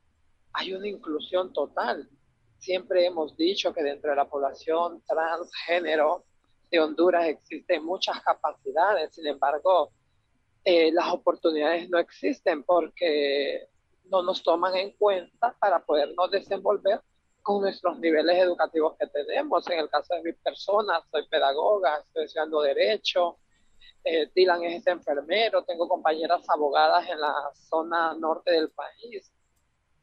[0.53, 2.11] hay una inclusión total.
[2.59, 6.27] Siempre hemos dicho que dentro de la población transgénero
[6.71, 9.93] de Honduras existen muchas capacidades, sin embargo,
[10.63, 13.71] eh, las oportunidades no existen porque
[14.11, 17.01] no nos toman en cuenta para podernos desenvolver
[17.41, 19.67] con nuestros niveles educativos que tenemos.
[19.71, 23.39] En el caso de mi persona, soy pedagoga, estoy estudiando Derecho,
[24.05, 29.33] eh, Dylan es enfermero, tengo compañeras abogadas en la zona norte del país,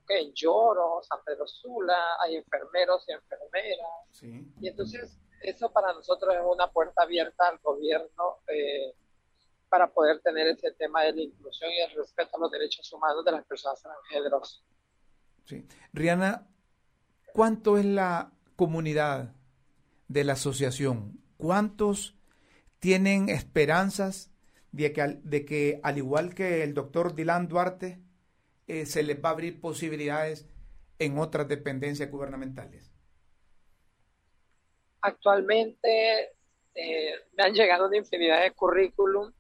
[0.10, 4.54] en Lloro, San Pedro Sula, hay enfermeros y enfermeras.
[4.62, 8.40] Y entonces eso para nosotros es una puerta abierta al gobierno.
[8.48, 8.94] Eh,
[9.74, 13.26] para poder tener ese tema de la inclusión y el respeto a los derechos humanos
[13.26, 14.64] de las personas transgéneros.
[15.46, 15.68] Sí.
[15.94, 16.48] Rihanna,
[17.34, 19.34] ¿cuánto es la comunidad
[20.08, 21.20] de la asociación?
[21.38, 22.16] ¿Cuántos
[22.84, 24.30] tienen esperanzas
[24.74, 27.98] de que, de que al igual que el doctor Dylan Duarte,
[28.68, 30.50] eh, se les va a abrir posibilidades
[31.00, 32.92] en otras dependencias gubernamentales?
[35.00, 36.34] Actualmente
[36.76, 39.32] eh, me han llegado una infinidad de currículum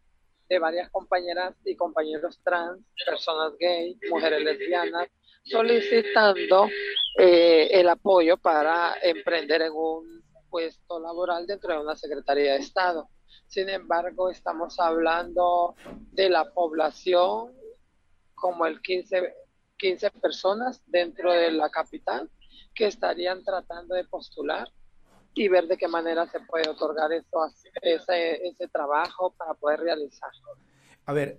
[0.47, 5.09] de varias compañeras y compañeros trans, personas gay, mujeres lesbianas,
[5.43, 6.69] solicitando
[7.19, 13.09] eh, el apoyo para emprender en un puesto laboral dentro de una Secretaría de Estado.
[13.53, 15.75] Sin embargo, estamos hablando
[16.11, 17.53] de la población
[18.33, 19.31] como el 15,
[19.77, 22.31] 15 personas dentro de la capital
[22.73, 24.67] que estarían tratando de postular
[25.35, 27.45] y ver de qué manera se puede otorgar eso,
[27.83, 30.57] ese, ese trabajo para poder realizarlo.
[31.05, 31.37] A ver,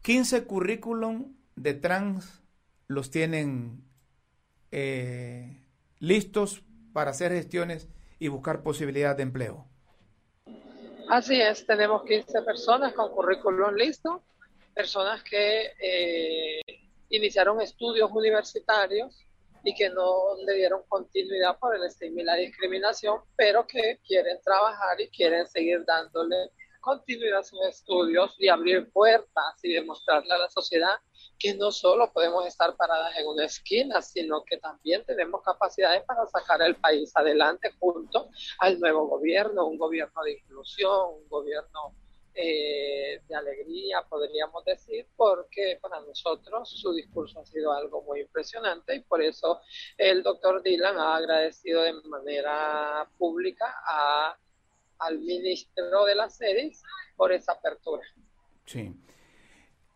[0.00, 2.42] 15 currículum de trans
[2.86, 3.84] los tienen
[4.70, 5.66] eh,
[5.98, 6.62] listos
[6.94, 9.66] para hacer gestiones y buscar posibilidad de empleo.
[11.08, 14.24] Así es, tenemos 15 personas con currículum listo,
[14.74, 16.60] personas que eh,
[17.10, 19.24] iniciaron estudios universitarios
[19.62, 24.38] y que no le dieron continuidad por el estigma y la discriminación, pero que quieren
[24.44, 26.50] trabajar y quieren seguir dándole
[26.86, 30.94] continuidad a sus estudios y abrir puertas y demostrarle a la sociedad
[31.36, 36.24] que no solo podemos estar paradas en una esquina, sino que también tenemos capacidades para
[36.28, 38.30] sacar el país adelante junto
[38.60, 41.92] al nuevo gobierno, un gobierno de inclusión, un gobierno
[42.36, 48.94] eh, de alegría, podríamos decir, porque para nosotros su discurso ha sido algo muy impresionante
[48.94, 49.60] y por eso
[49.98, 54.36] el doctor Dylan ha agradecido de manera pública a,
[54.98, 56.82] al ministro de las sedes
[57.16, 58.02] por esa apertura.
[58.64, 58.94] Sí.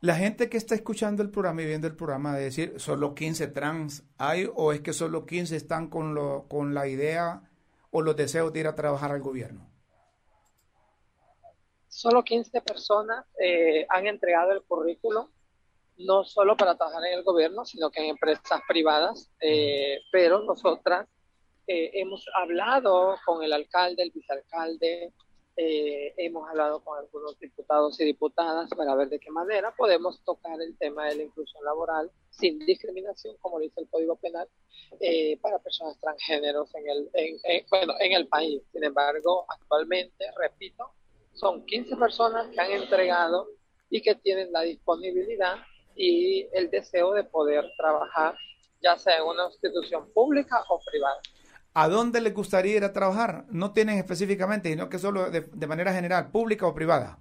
[0.01, 3.48] La gente que está escuchando el programa y viendo el programa de decir, solo 15
[3.48, 7.42] trans hay o es que solo 15 están con, lo, con la idea
[7.90, 9.68] o los deseos de ir a trabajar al gobierno.
[11.88, 15.30] Solo 15 personas eh, han entregado el currículo,
[15.98, 21.07] no solo para trabajar en el gobierno, sino que en empresas privadas, eh, pero nosotras
[21.66, 25.12] eh, hemos hablado con el alcalde, el vicealcalde,
[25.56, 30.61] eh, hemos hablado con algunos diputados y diputadas para ver de qué manera podemos tocar
[30.62, 34.48] el tema de la inclusión laboral sin discriminación, como dice el Código Penal,
[35.00, 37.11] eh, para personas transgéneros en el,
[37.68, 38.62] bueno, en el país.
[38.72, 40.92] Sin embargo, actualmente, repito,
[41.34, 43.48] son 15 personas que han entregado
[43.90, 45.56] y que tienen la disponibilidad
[45.94, 48.34] y el deseo de poder trabajar,
[48.80, 51.20] ya sea en una institución pública o privada.
[51.73, 53.45] ¿A dónde les gustaría ir a trabajar?
[53.51, 57.18] No tienen específicamente, sino que solo de, manera general, pública o privada.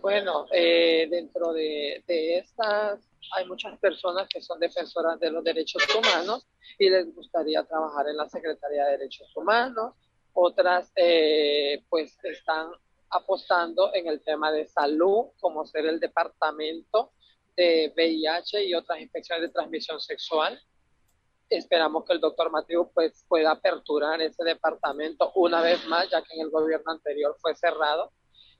[0.00, 2.98] Bueno, eh, dentro de, estas
[3.36, 6.48] hay muchas personas que son defensoras de los derechos humanos
[6.78, 9.94] y les gustaría trabajar en la Secretaría de Derechos Humanos.
[10.32, 12.70] Otras, eh, pues, están
[13.10, 17.12] apostando en el tema de salud, como ser el departamento
[17.56, 20.58] de VIH y otras infecciones de transmisión sexual
[21.50, 26.34] esperamos que el doctor Mateo pues, pueda aperturar ese departamento una vez más, ya que
[26.34, 28.12] en el gobierno anterior fue cerrado,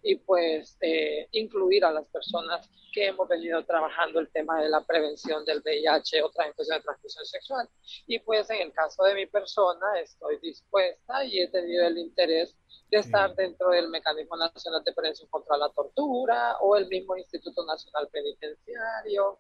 [0.03, 4.81] y pues eh, incluir a las personas que hemos venido trabajando el tema de la
[4.83, 7.69] prevención del VIH, otras infecciones de transmisión sexual.
[8.07, 12.57] Y pues en el caso de mi persona estoy dispuesta y he tenido el interés
[12.91, 17.65] de estar dentro del Mecanismo Nacional de Prevención contra la Tortura o el mismo Instituto
[17.65, 19.39] Nacional Penitenciario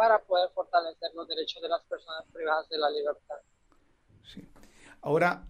[0.00, 3.36] para poder fortalecer los derechos de las personas privadas de la libertad.
[4.24, 4.48] Sí.
[5.02, 5.44] Ahora,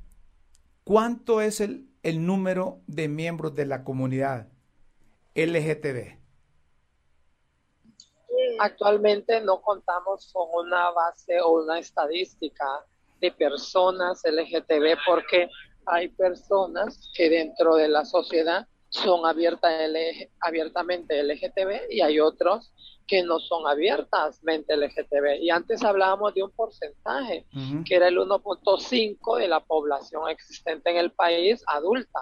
[0.83, 4.49] ¿cuánto es el, el número de miembros de la comunidad
[5.37, 6.19] LGTB?
[8.59, 12.67] Actualmente no contamos con una base o una estadística
[13.21, 15.49] de personas LGTB porque
[15.87, 19.69] hay personas que dentro de la sociedad son abierta,
[20.41, 22.73] abiertamente LGTB y hay otros
[23.11, 25.43] que no son abiertamente LGTB.
[25.43, 27.45] Y antes hablábamos de un porcentaje,
[27.85, 32.21] que era el 1.5 de la población existente en el país adulta.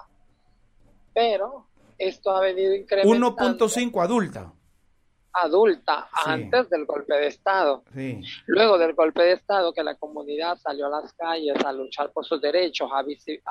[1.12, 1.66] Pero
[1.98, 3.36] esto ha venido incrementando.
[3.36, 4.52] 1.5 adulta
[5.42, 7.84] adulta antes del golpe de Estado.
[8.46, 12.24] Luego del golpe de Estado, que la comunidad salió a las calles a luchar por
[12.24, 13.02] sus derechos, a,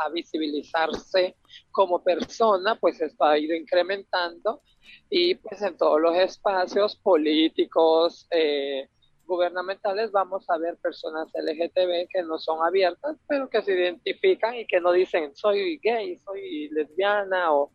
[0.10, 1.36] visibilizarse
[1.72, 4.62] como persona, pues esto ha ido incrementando.
[5.10, 8.90] Y pues en todos los espacios políticos, eh,
[9.28, 14.66] gubernamentales vamos a ver personas LGTB que no son abiertas, pero que se identifican y
[14.66, 17.72] que no dicen soy gay, soy lesbiana o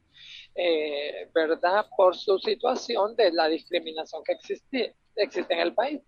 [0.54, 1.86] eh, ¿verdad?
[1.96, 6.00] Por su situación de la discriminación que existe, existe en el país.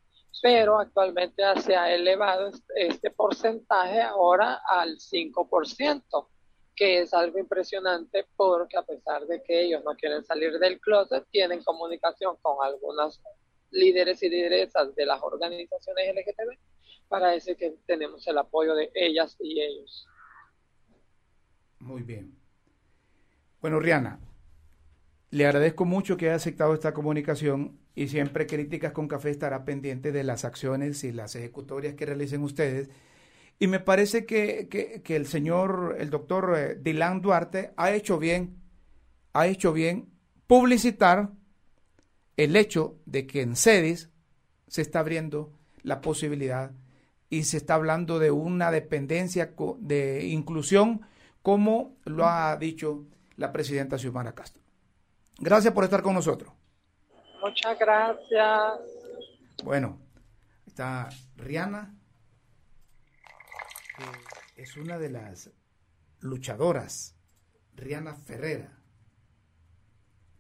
[0.43, 6.29] Pero actualmente se ha elevado este, porcentaje ahora al 5%,
[6.75, 11.25] que es algo impresionante porque a pesar de que ellos no quieren salir del closet,
[11.31, 13.23] tienen comunicación con algunas
[13.71, 16.59] líderes y lideresas de las organizaciones LGTB
[17.09, 20.07] para decir que tenemos el apoyo de ellas y ellos.
[21.79, 22.37] Muy bien.
[23.61, 24.19] Bueno, Rihanna,
[25.35, 30.13] le agradezco mucho que haya aceptado esta comunicación y siempre Críticas con Café estará pendiente
[30.13, 32.89] de las acciones y las ejecutorias que realicen ustedes.
[33.59, 38.63] Y me parece que, que, el señor, el doctor eh, Dylan Duarte ha hecho bien,
[39.33, 40.09] ha hecho bien
[40.47, 41.33] publicitar
[42.37, 44.11] el hecho de que en CEDIS
[44.69, 46.71] se está abriendo la posibilidad
[47.29, 51.01] y se está hablando de una dependencia de inclusión,
[51.43, 53.05] como lo ha dicho
[53.35, 54.64] la presidenta Xiomara Castro.
[55.39, 56.53] Gracias por estar con nosotros.
[57.43, 58.81] Muchas gracias.
[59.63, 60.01] Bueno,
[60.67, 61.95] está Rihanna,
[64.55, 65.51] que es una de las
[66.21, 67.17] luchadoras,
[67.75, 68.81] Rihanna Ferrera.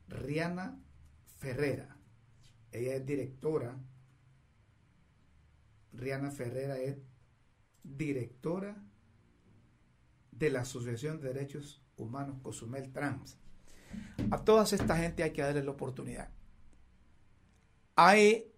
[0.08, 0.78] Rihanna
[1.38, 1.96] Ferrera.
[2.70, 3.76] Ella es directora.
[5.92, 6.96] Rihanna Ferrera es
[7.82, 8.82] directora
[10.32, 13.38] de la Asociación de Derechos Humanos Cozumel Trans.
[14.30, 16.28] A toda esta gente hay que darle la oportunidad.
[17.96, 18.52] Hay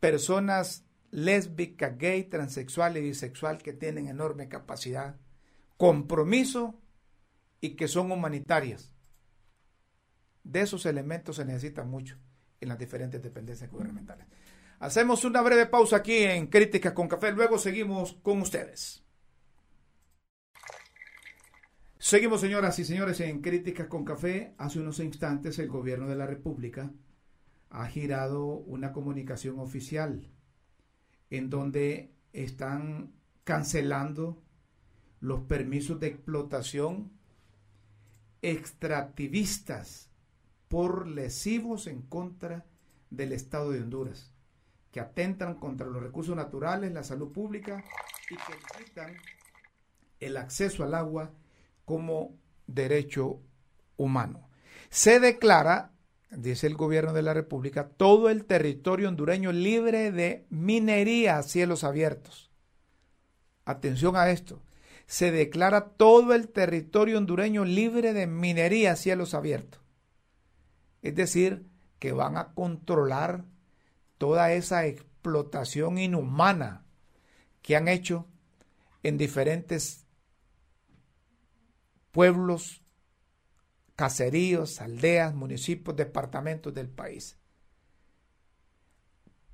[0.00, 5.16] personas lésbicas, gay, transexual y bisexual que tienen enorme capacidad,
[5.76, 6.80] compromiso
[7.60, 8.92] y que son humanitarias.
[10.42, 12.18] De esos elementos se necesitan mucho
[12.60, 14.26] en las diferentes dependencias gubernamentales.
[14.80, 19.01] Hacemos una breve pausa aquí en Críticas con Café, luego seguimos con ustedes.
[22.04, 24.54] Seguimos, señoras y señores, en Críticas con Café.
[24.58, 26.90] Hace unos instantes el gobierno de la República
[27.70, 30.28] ha girado una comunicación oficial
[31.30, 33.12] en donde están
[33.44, 34.42] cancelando
[35.20, 37.12] los permisos de explotación
[38.42, 40.10] extractivistas
[40.66, 42.66] por lesivos en contra
[43.10, 44.32] del Estado de Honduras,
[44.90, 47.84] que atentan contra los recursos naturales, la salud pública
[48.28, 49.14] y que limitan
[50.18, 51.32] el acceso al agua
[51.84, 52.34] como
[52.66, 53.40] derecho
[53.96, 54.48] humano.
[54.90, 55.92] Se declara,
[56.30, 61.84] dice el gobierno de la República, todo el territorio hondureño libre de minería a cielos
[61.84, 62.50] abiertos.
[63.64, 64.60] Atención a esto.
[65.06, 69.80] Se declara todo el territorio hondureño libre de minería a cielos abiertos.
[71.02, 71.66] Es decir,
[71.98, 73.44] que van a controlar
[74.18, 76.84] toda esa explotación inhumana
[77.60, 78.26] que han hecho
[79.02, 80.01] en diferentes
[82.12, 82.82] pueblos,
[83.96, 87.38] caseríos, aldeas, municipios, departamentos del país.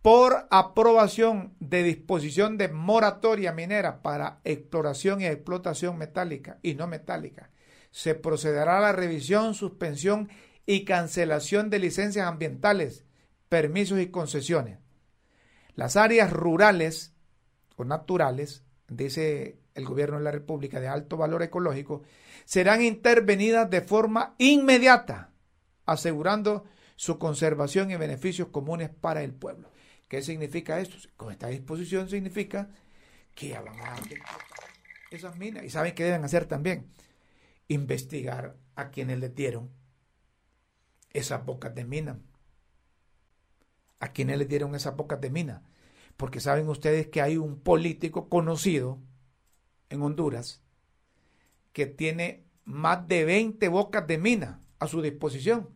[0.03, 7.51] Por aprobación de disposición de moratoria minera para exploración y explotación metálica y no metálica,
[7.91, 10.29] se procederá a la revisión, suspensión
[10.67, 13.05] y cancelación de licencias ambientales,
[13.49, 14.79] permisos y concesiones.
[15.75, 17.15] Las áreas rurales
[17.77, 22.03] o naturales, dice el gobierno de la República, de alto valor ecológico,
[22.45, 25.31] serán intervenidas de forma inmediata,
[25.87, 26.65] asegurando
[26.97, 29.71] su conservación y beneficios comunes para el pueblo.
[30.09, 30.97] ¿Qué significa esto?
[31.17, 32.71] Con esta disposición significa
[33.35, 33.97] que van a
[35.11, 35.65] esas minas.
[35.65, 36.91] Y saben qué deben hacer también.
[37.69, 39.71] Investigar a quienes le dieron
[41.13, 42.19] esas bocas de mina.
[44.01, 45.63] A quienes le dieron esas bocas de mina.
[46.17, 48.99] Porque saben ustedes que hay un político conocido
[49.91, 50.63] en Honduras
[51.73, 55.69] que tiene más de 20 bocas de mina a su disposición.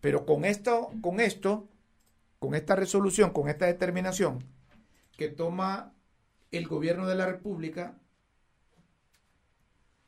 [0.00, 1.68] Pero con esto, con esto,
[2.38, 4.44] con esta resolución, con esta determinación
[5.16, 5.94] que toma
[6.50, 7.98] el gobierno de la República,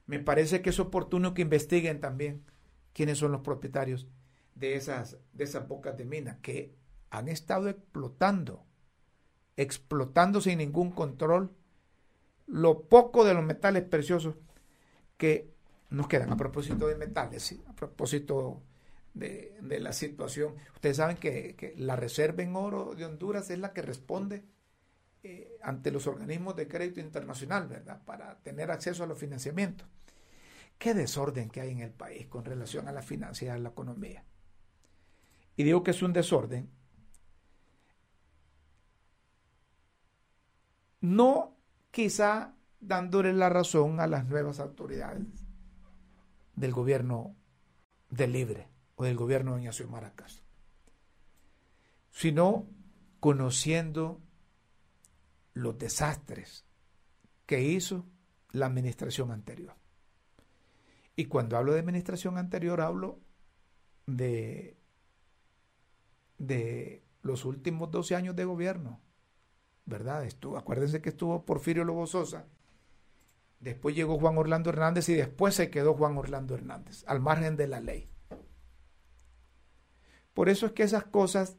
[0.07, 2.45] me parece que es oportuno que investiguen también
[2.93, 4.07] quiénes son los propietarios
[4.55, 6.75] de esas, de esas bocas de mina que
[7.11, 8.65] han estado explotando,
[9.57, 11.55] explotando sin ningún control
[12.47, 14.37] lo poco de los metales preciosos
[15.17, 15.53] que
[15.91, 16.33] nos quedan.
[16.33, 18.63] A propósito de metales, a propósito
[19.15, 23.83] de, la situación, ustedes saben que, la reserva en oro de Honduras es la que
[23.83, 24.45] responde
[25.23, 28.03] eh, ante los organismos de crédito internacional, ¿verdad?
[28.05, 29.89] Para tener acceso a los financiamientos.
[30.79, 34.25] Qué desorden que hay en el país con relación a la finanzas y la economía.
[35.57, 36.69] Y digo que es un desorden
[41.05, 41.54] no
[41.95, 45.47] quizá dándole la razón a las nuevas autoridades
[46.57, 47.37] del gobierno
[48.11, 50.43] de Libre o del gobierno de Ignacio Maracas,
[52.11, 52.67] sino
[53.21, 54.21] conociendo
[55.53, 56.65] los desastres
[57.47, 58.05] que hizo
[58.51, 59.77] la administración anterior.
[61.15, 63.21] Y cuando hablo de administración anterior hablo
[64.07, 64.77] de,
[66.39, 69.01] de los últimos 12 años de gobierno,
[69.87, 70.25] ¿verdad?
[70.25, 72.47] Estuvo, acuérdense que estuvo Porfirio Lobo Sosa
[73.65, 77.67] Después llegó Juan Orlando Hernández y después se quedó Juan Orlando Hernández, al margen de
[77.67, 78.11] la ley.
[80.35, 81.57] Por eso es que esas cosas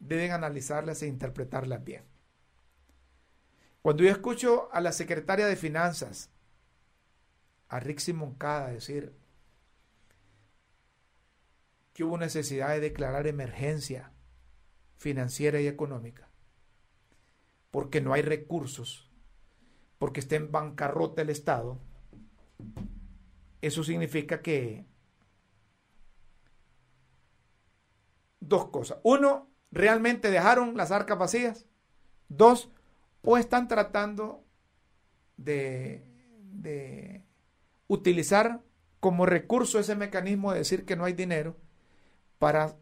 [0.00, 2.04] deben analizarlas e interpretarlas bien.
[3.80, 6.28] Cuando yo escucho a la secretaria de Finanzas,
[7.68, 9.14] a Rixi Moncada, decir
[11.94, 14.12] que hubo necesidad de declarar emergencia
[15.04, 16.30] financiera y económica,
[17.70, 19.10] porque no hay recursos
[19.98, 21.78] porque esté en bancarrota el Estado,
[23.60, 24.86] eso significa que
[28.40, 28.98] dos cosas.
[29.02, 31.66] Uno, realmente dejaron las arcas vacías.
[32.28, 32.70] Dos,
[33.22, 34.42] o están tratando
[35.36, 36.02] de,
[36.52, 37.22] de
[37.88, 38.62] utilizar
[39.00, 41.56] como recurso ese mecanismo de decir que no hay dinero
[42.38, 42.76] para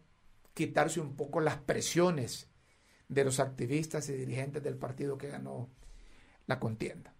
[0.55, 2.51] quitarse un poco las presiones
[3.09, 5.71] de los activistas y dirigentes del partido que ganó
[6.47, 7.15] la contienda.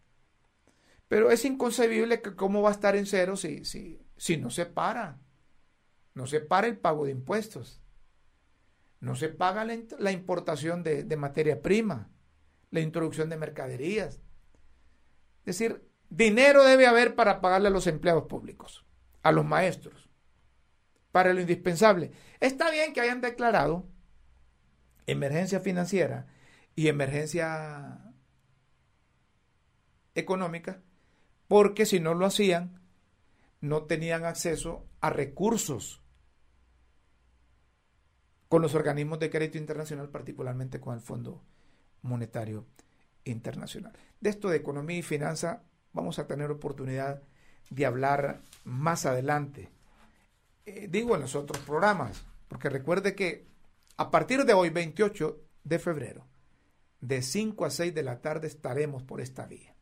[1.09, 4.67] Pero es inconcebible que cómo va a estar en cero si, si, si no se
[4.67, 5.21] para.
[6.15, 7.83] No se para el pago de impuestos.
[9.01, 12.11] No se paga la, importación de, de materia prima,
[12.71, 14.21] la introducción de mercaderías.
[15.41, 18.85] Es decir, dinero debe haber para pagarle a los empleados públicos.
[19.23, 20.02] a los maestros
[21.13, 22.11] para lo indispensable.
[22.41, 23.87] Está bien que hayan declarado
[25.07, 26.27] emergencia financiera
[26.75, 28.01] y emergencia
[30.15, 30.81] económica,
[31.49, 32.81] porque si no lo hacían,
[33.61, 36.03] no tenían acceso a recursos
[38.49, 41.43] con los organismos de crédito internacional, particularmente con el Fondo
[42.03, 42.67] Monetario
[43.25, 43.93] Internacional.
[44.21, 47.23] De esto de economía y finanza vamos a tener oportunidad
[47.71, 49.71] de hablar más adelante.
[50.65, 53.47] Eh, digo en los otros programas, porque recuerde que
[53.97, 56.27] a partir de hoy, 28 de febrero,
[57.01, 59.75] de 5 a 6 de la tarde estaremos por esta vía.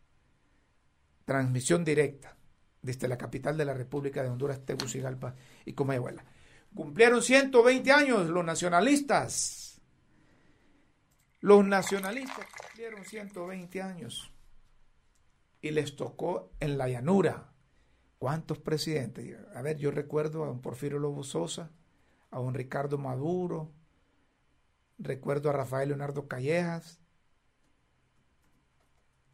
[1.24, 2.36] Transmisión directa
[2.82, 6.24] desde la capital de la República de Honduras, Tegucigalpa y Comayagüela.
[6.74, 9.80] Cumplieron 120 años los nacionalistas.
[11.40, 14.32] Los nacionalistas cumplieron 120 años
[15.60, 17.49] y les tocó en la llanura.
[18.20, 19.34] ¿Cuántos presidentes?
[19.54, 21.70] A ver, yo recuerdo a un Porfirio Lobo Sosa,
[22.30, 23.72] a un Ricardo Maduro,
[24.98, 27.00] recuerdo a Rafael Leonardo Callejas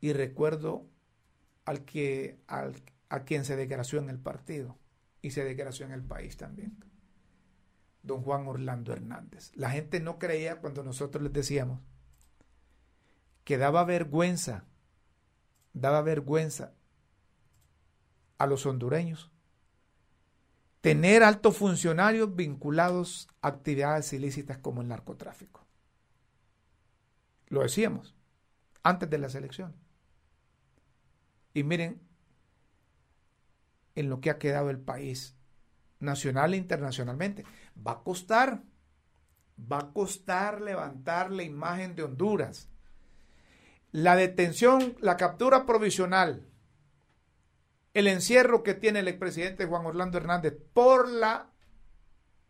[0.00, 0.86] y recuerdo
[1.64, 2.76] al que, al,
[3.08, 4.78] a quien se desgració en el partido
[5.20, 6.78] y se desgració en el país también,
[8.04, 9.50] don Juan Orlando Hernández.
[9.56, 11.80] La gente no creía cuando nosotros les decíamos
[13.42, 14.64] que daba vergüenza,
[15.72, 16.75] daba vergüenza
[18.38, 19.30] a los hondureños
[20.80, 25.66] tener altos funcionarios vinculados a actividades ilícitas como el narcotráfico.
[27.48, 28.14] Lo decíamos
[28.82, 29.74] antes de la selección.
[31.54, 32.00] Y miren
[33.96, 35.34] en lo que ha quedado el país,
[35.98, 37.44] nacional e internacionalmente.
[37.84, 38.62] Va a costar,
[39.60, 42.68] va a costar levantar la imagen de Honduras.
[43.90, 46.46] La detención, la captura provisional,
[47.96, 51.50] el encierro que tiene el expresidente Juan Orlando Hernández por la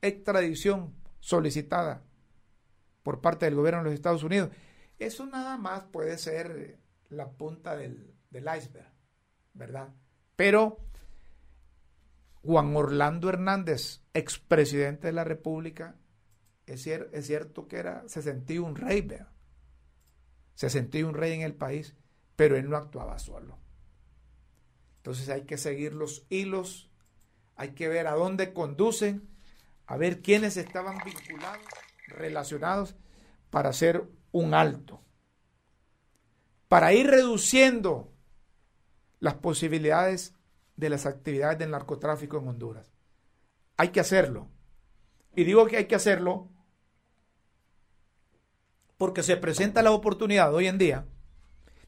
[0.03, 2.03] extradición solicitada
[3.05, 4.51] por parte del gobierno de los Estados Unidos,
[4.99, 6.81] eso nada más puede ser
[7.11, 8.93] la punta del, del iceberg,
[9.55, 9.95] ¿verdad?
[10.35, 10.81] Pero
[12.43, 15.95] Juan Orlando Hernández, expresidente de la República,
[16.67, 19.31] es, es cierto que era, se sentía un rey, ¿verdad?
[20.55, 21.95] se sentía un rey en el país,
[22.35, 23.61] pero él no actuaba solo.
[25.07, 26.91] Entonces hay que seguir los hilos,
[27.55, 29.29] hay que ver a dónde conducen,
[29.87, 31.65] a ver quiénes estaban vinculados,
[32.09, 32.97] relacionados,
[33.51, 34.03] para hacer
[34.33, 35.01] un alto,
[36.67, 38.13] para ir reduciendo
[39.21, 40.35] las posibilidades
[40.75, 42.91] de las actividades del narcotráfico en Honduras.
[43.77, 44.49] Hay que hacerlo.
[45.37, 46.49] Y digo que hay que hacerlo
[48.99, 51.07] porque se presenta la oportunidad hoy en día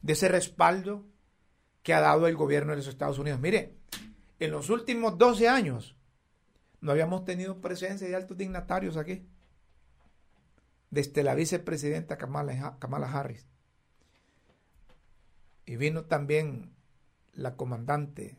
[0.01, 1.03] de ese respaldo
[1.89, 3.39] que ha dado el gobierno de los Estados Unidos.
[3.39, 3.73] Mire,
[4.39, 5.95] en los últimos 12 años
[6.81, 9.27] no habíamos tenido presencia de altos dignatarios aquí,
[10.91, 13.47] desde la vicepresidenta Kamala, Kamala Harris.
[15.65, 16.75] Y vino también
[17.33, 18.37] la comandante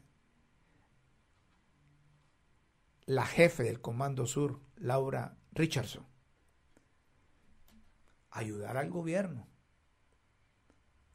[3.07, 6.07] la jefe del Comando Sur, Laura Richardson,
[8.30, 9.48] ayudar al gobierno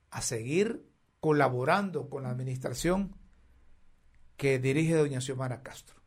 [0.10, 0.94] a seguir
[1.26, 3.16] colaborando con la administración
[4.38, 6.00] que dirige doña Xiomara Castro.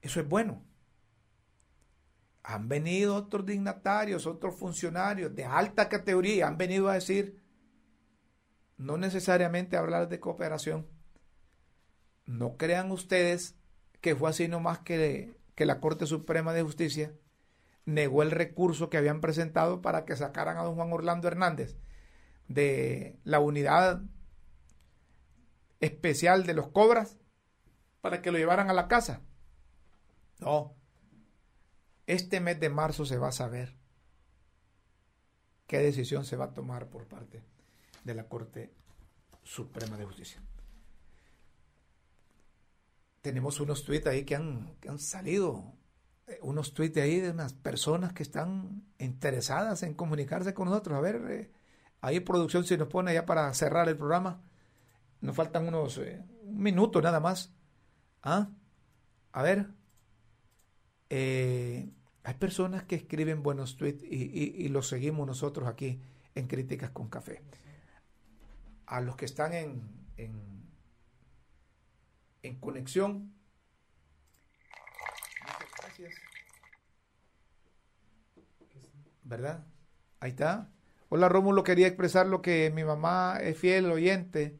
[0.00, 0.64] Eso es bueno.
[2.42, 7.42] Han venido otros dignatarios, otros funcionarios de alta categoría, han venido a decir,
[8.78, 10.86] no necesariamente hablar de cooperación.
[12.24, 13.54] No crean ustedes
[14.00, 17.12] que fue así nomás que, que la Corte Suprema de Justicia
[17.84, 21.76] negó el recurso que habían presentado para que sacaran a don Juan Orlando Hernández
[22.48, 24.02] de la unidad
[25.80, 27.16] especial de los cobras
[28.00, 29.22] para que lo llevaran a la casa.
[30.38, 30.74] No.
[32.06, 33.74] Este mes de marzo se va a saber
[35.66, 37.42] qué decisión se va a tomar por parte
[38.04, 38.72] de la Corte
[39.42, 40.40] Suprema de Justicia
[43.26, 45.74] tenemos unos tweets ahí que han, han salido,
[46.28, 50.96] eh, unos tweets ahí de unas personas que están interesadas en comunicarse con nosotros.
[50.96, 51.50] A ver, eh,
[52.00, 54.42] ahí producción si nos pone ya para cerrar el programa.
[55.20, 57.52] Nos faltan unos eh, un minuto nada más.
[58.22, 58.48] ¿Ah?
[59.32, 59.66] A ver.
[61.10, 66.00] hay personas que escriben buenos tweets y, los seguimos nosotros aquí
[66.34, 67.42] en Críticas con Café.
[68.86, 69.96] A los que están en
[72.46, 73.34] en conexión.
[75.42, 76.14] Muchas gracias.
[79.22, 79.66] ¿Verdad?
[80.20, 80.70] Ahí está.
[81.08, 84.58] Hola Rómulo, quería expresar lo que mi mamá es fiel oyente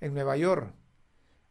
[0.00, 0.74] en Nueva York.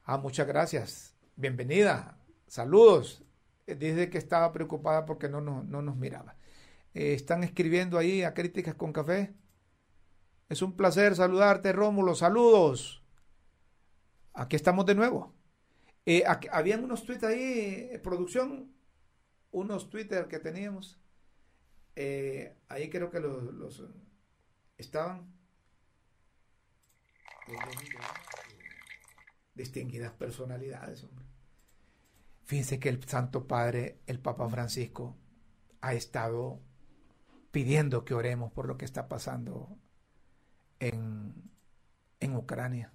[0.04, 1.16] Ah, muchas gracias.
[1.36, 3.24] Bienvenida Saludos.
[3.66, 6.36] Eh, dice que estaba preocupada porque no, no, nos miraba.
[6.94, 9.34] Eh, están escribiendo ahí a Críticas con Café.
[10.50, 12.14] Es un placer saludarte, Rómulo.
[12.14, 13.04] Saludos.
[14.34, 15.34] Aquí estamos de nuevo.
[16.06, 18.72] Eh, habían unos tweets ahí, producción,
[19.52, 21.00] unos Twitter que teníamos.
[22.70, 23.82] ahí creo que los
[24.78, 25.34] estaban.
[29.54, 31.26] Distinguidas personalidades, hombre.
[32.44, 35.18] Fíjense que el Santo Padre, el Papa Francisco,
[35.82, 36.62] ha estado
[37.52, 39.78] pidiendo que oremos por lo que está pasando
[40.80, 41.52] en,
[42.20, 42.94] en Ucrania,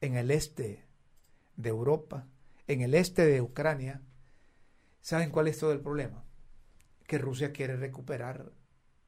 [0.00, 0.86] en el este
[1.56, 2.26] de Europa,
[2.66, 4.02] en el este de Ucrania.
[5.00, 6.24] ¿Saben cuál es todo el problema?
[7.06, 8.52] Que Rusia quiere recuperar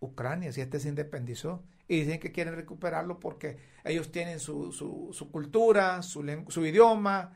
[0.00, 5.30] Ucrania, si este se independizó, y dicen que quieren recuperarlo porque ellos tienen su, su,
[5.30, 7.32] cultura, su, su idioma,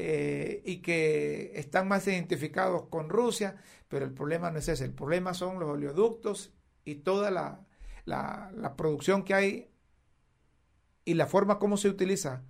[0.00, 3.56] eh, y que están más identificados con Rusia,
[3.88, 6.52] pero el problema no es ese, el problema son los oleoductos
[6.84, 7.66] y toda la,
[8.04, 9.70] la, producción que hay
[11.04, 12.44] y la forma como se utiliza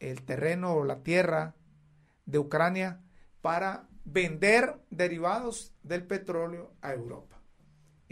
[0.00, 1.54] el terreno o la tierra
[2.26, 3.02] de Ucrania
[3.40, 7.31] para vender derivados del petróleo a Europa.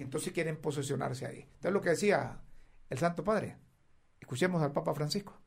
[0.03, 1.41] Entonces quieren posesionarse ahí.
[1.41, 2.41] Entonces lo que decía
[2.89, 3.57] el Santo Padre.
[4.21, 5.41] Escuchemos al Papa Francisco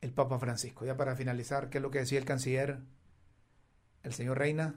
[0.00, 0.84] el Papa Francisco.
[0.84, 2.80] Ya para finalizar, ¿qué es lo que decía el canciller,
[4.02, 4.74] el señor Reina?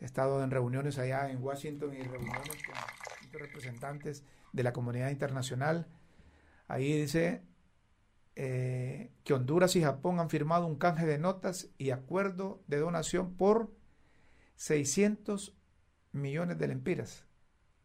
[0.00, 5.86] Ha estado en reuniones allá en Washington y reuniones con representantes de la comunidad internacional.
[6.68, 7.42] Ahí dice
[8.36, 13.34] eh, que Honduras y Japón han firmado un canje de notas y acuerdo de donación
[13.36, 13.70] por
[14.56, 15.54] 600
[16.12, 17.23] millones de lempiras.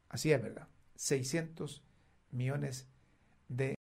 [0.10, 0.68] Así es, ¿verdad?
[0.96, 1.84] 600
[2.32, 2.88] millones
[3.48, 3.76] de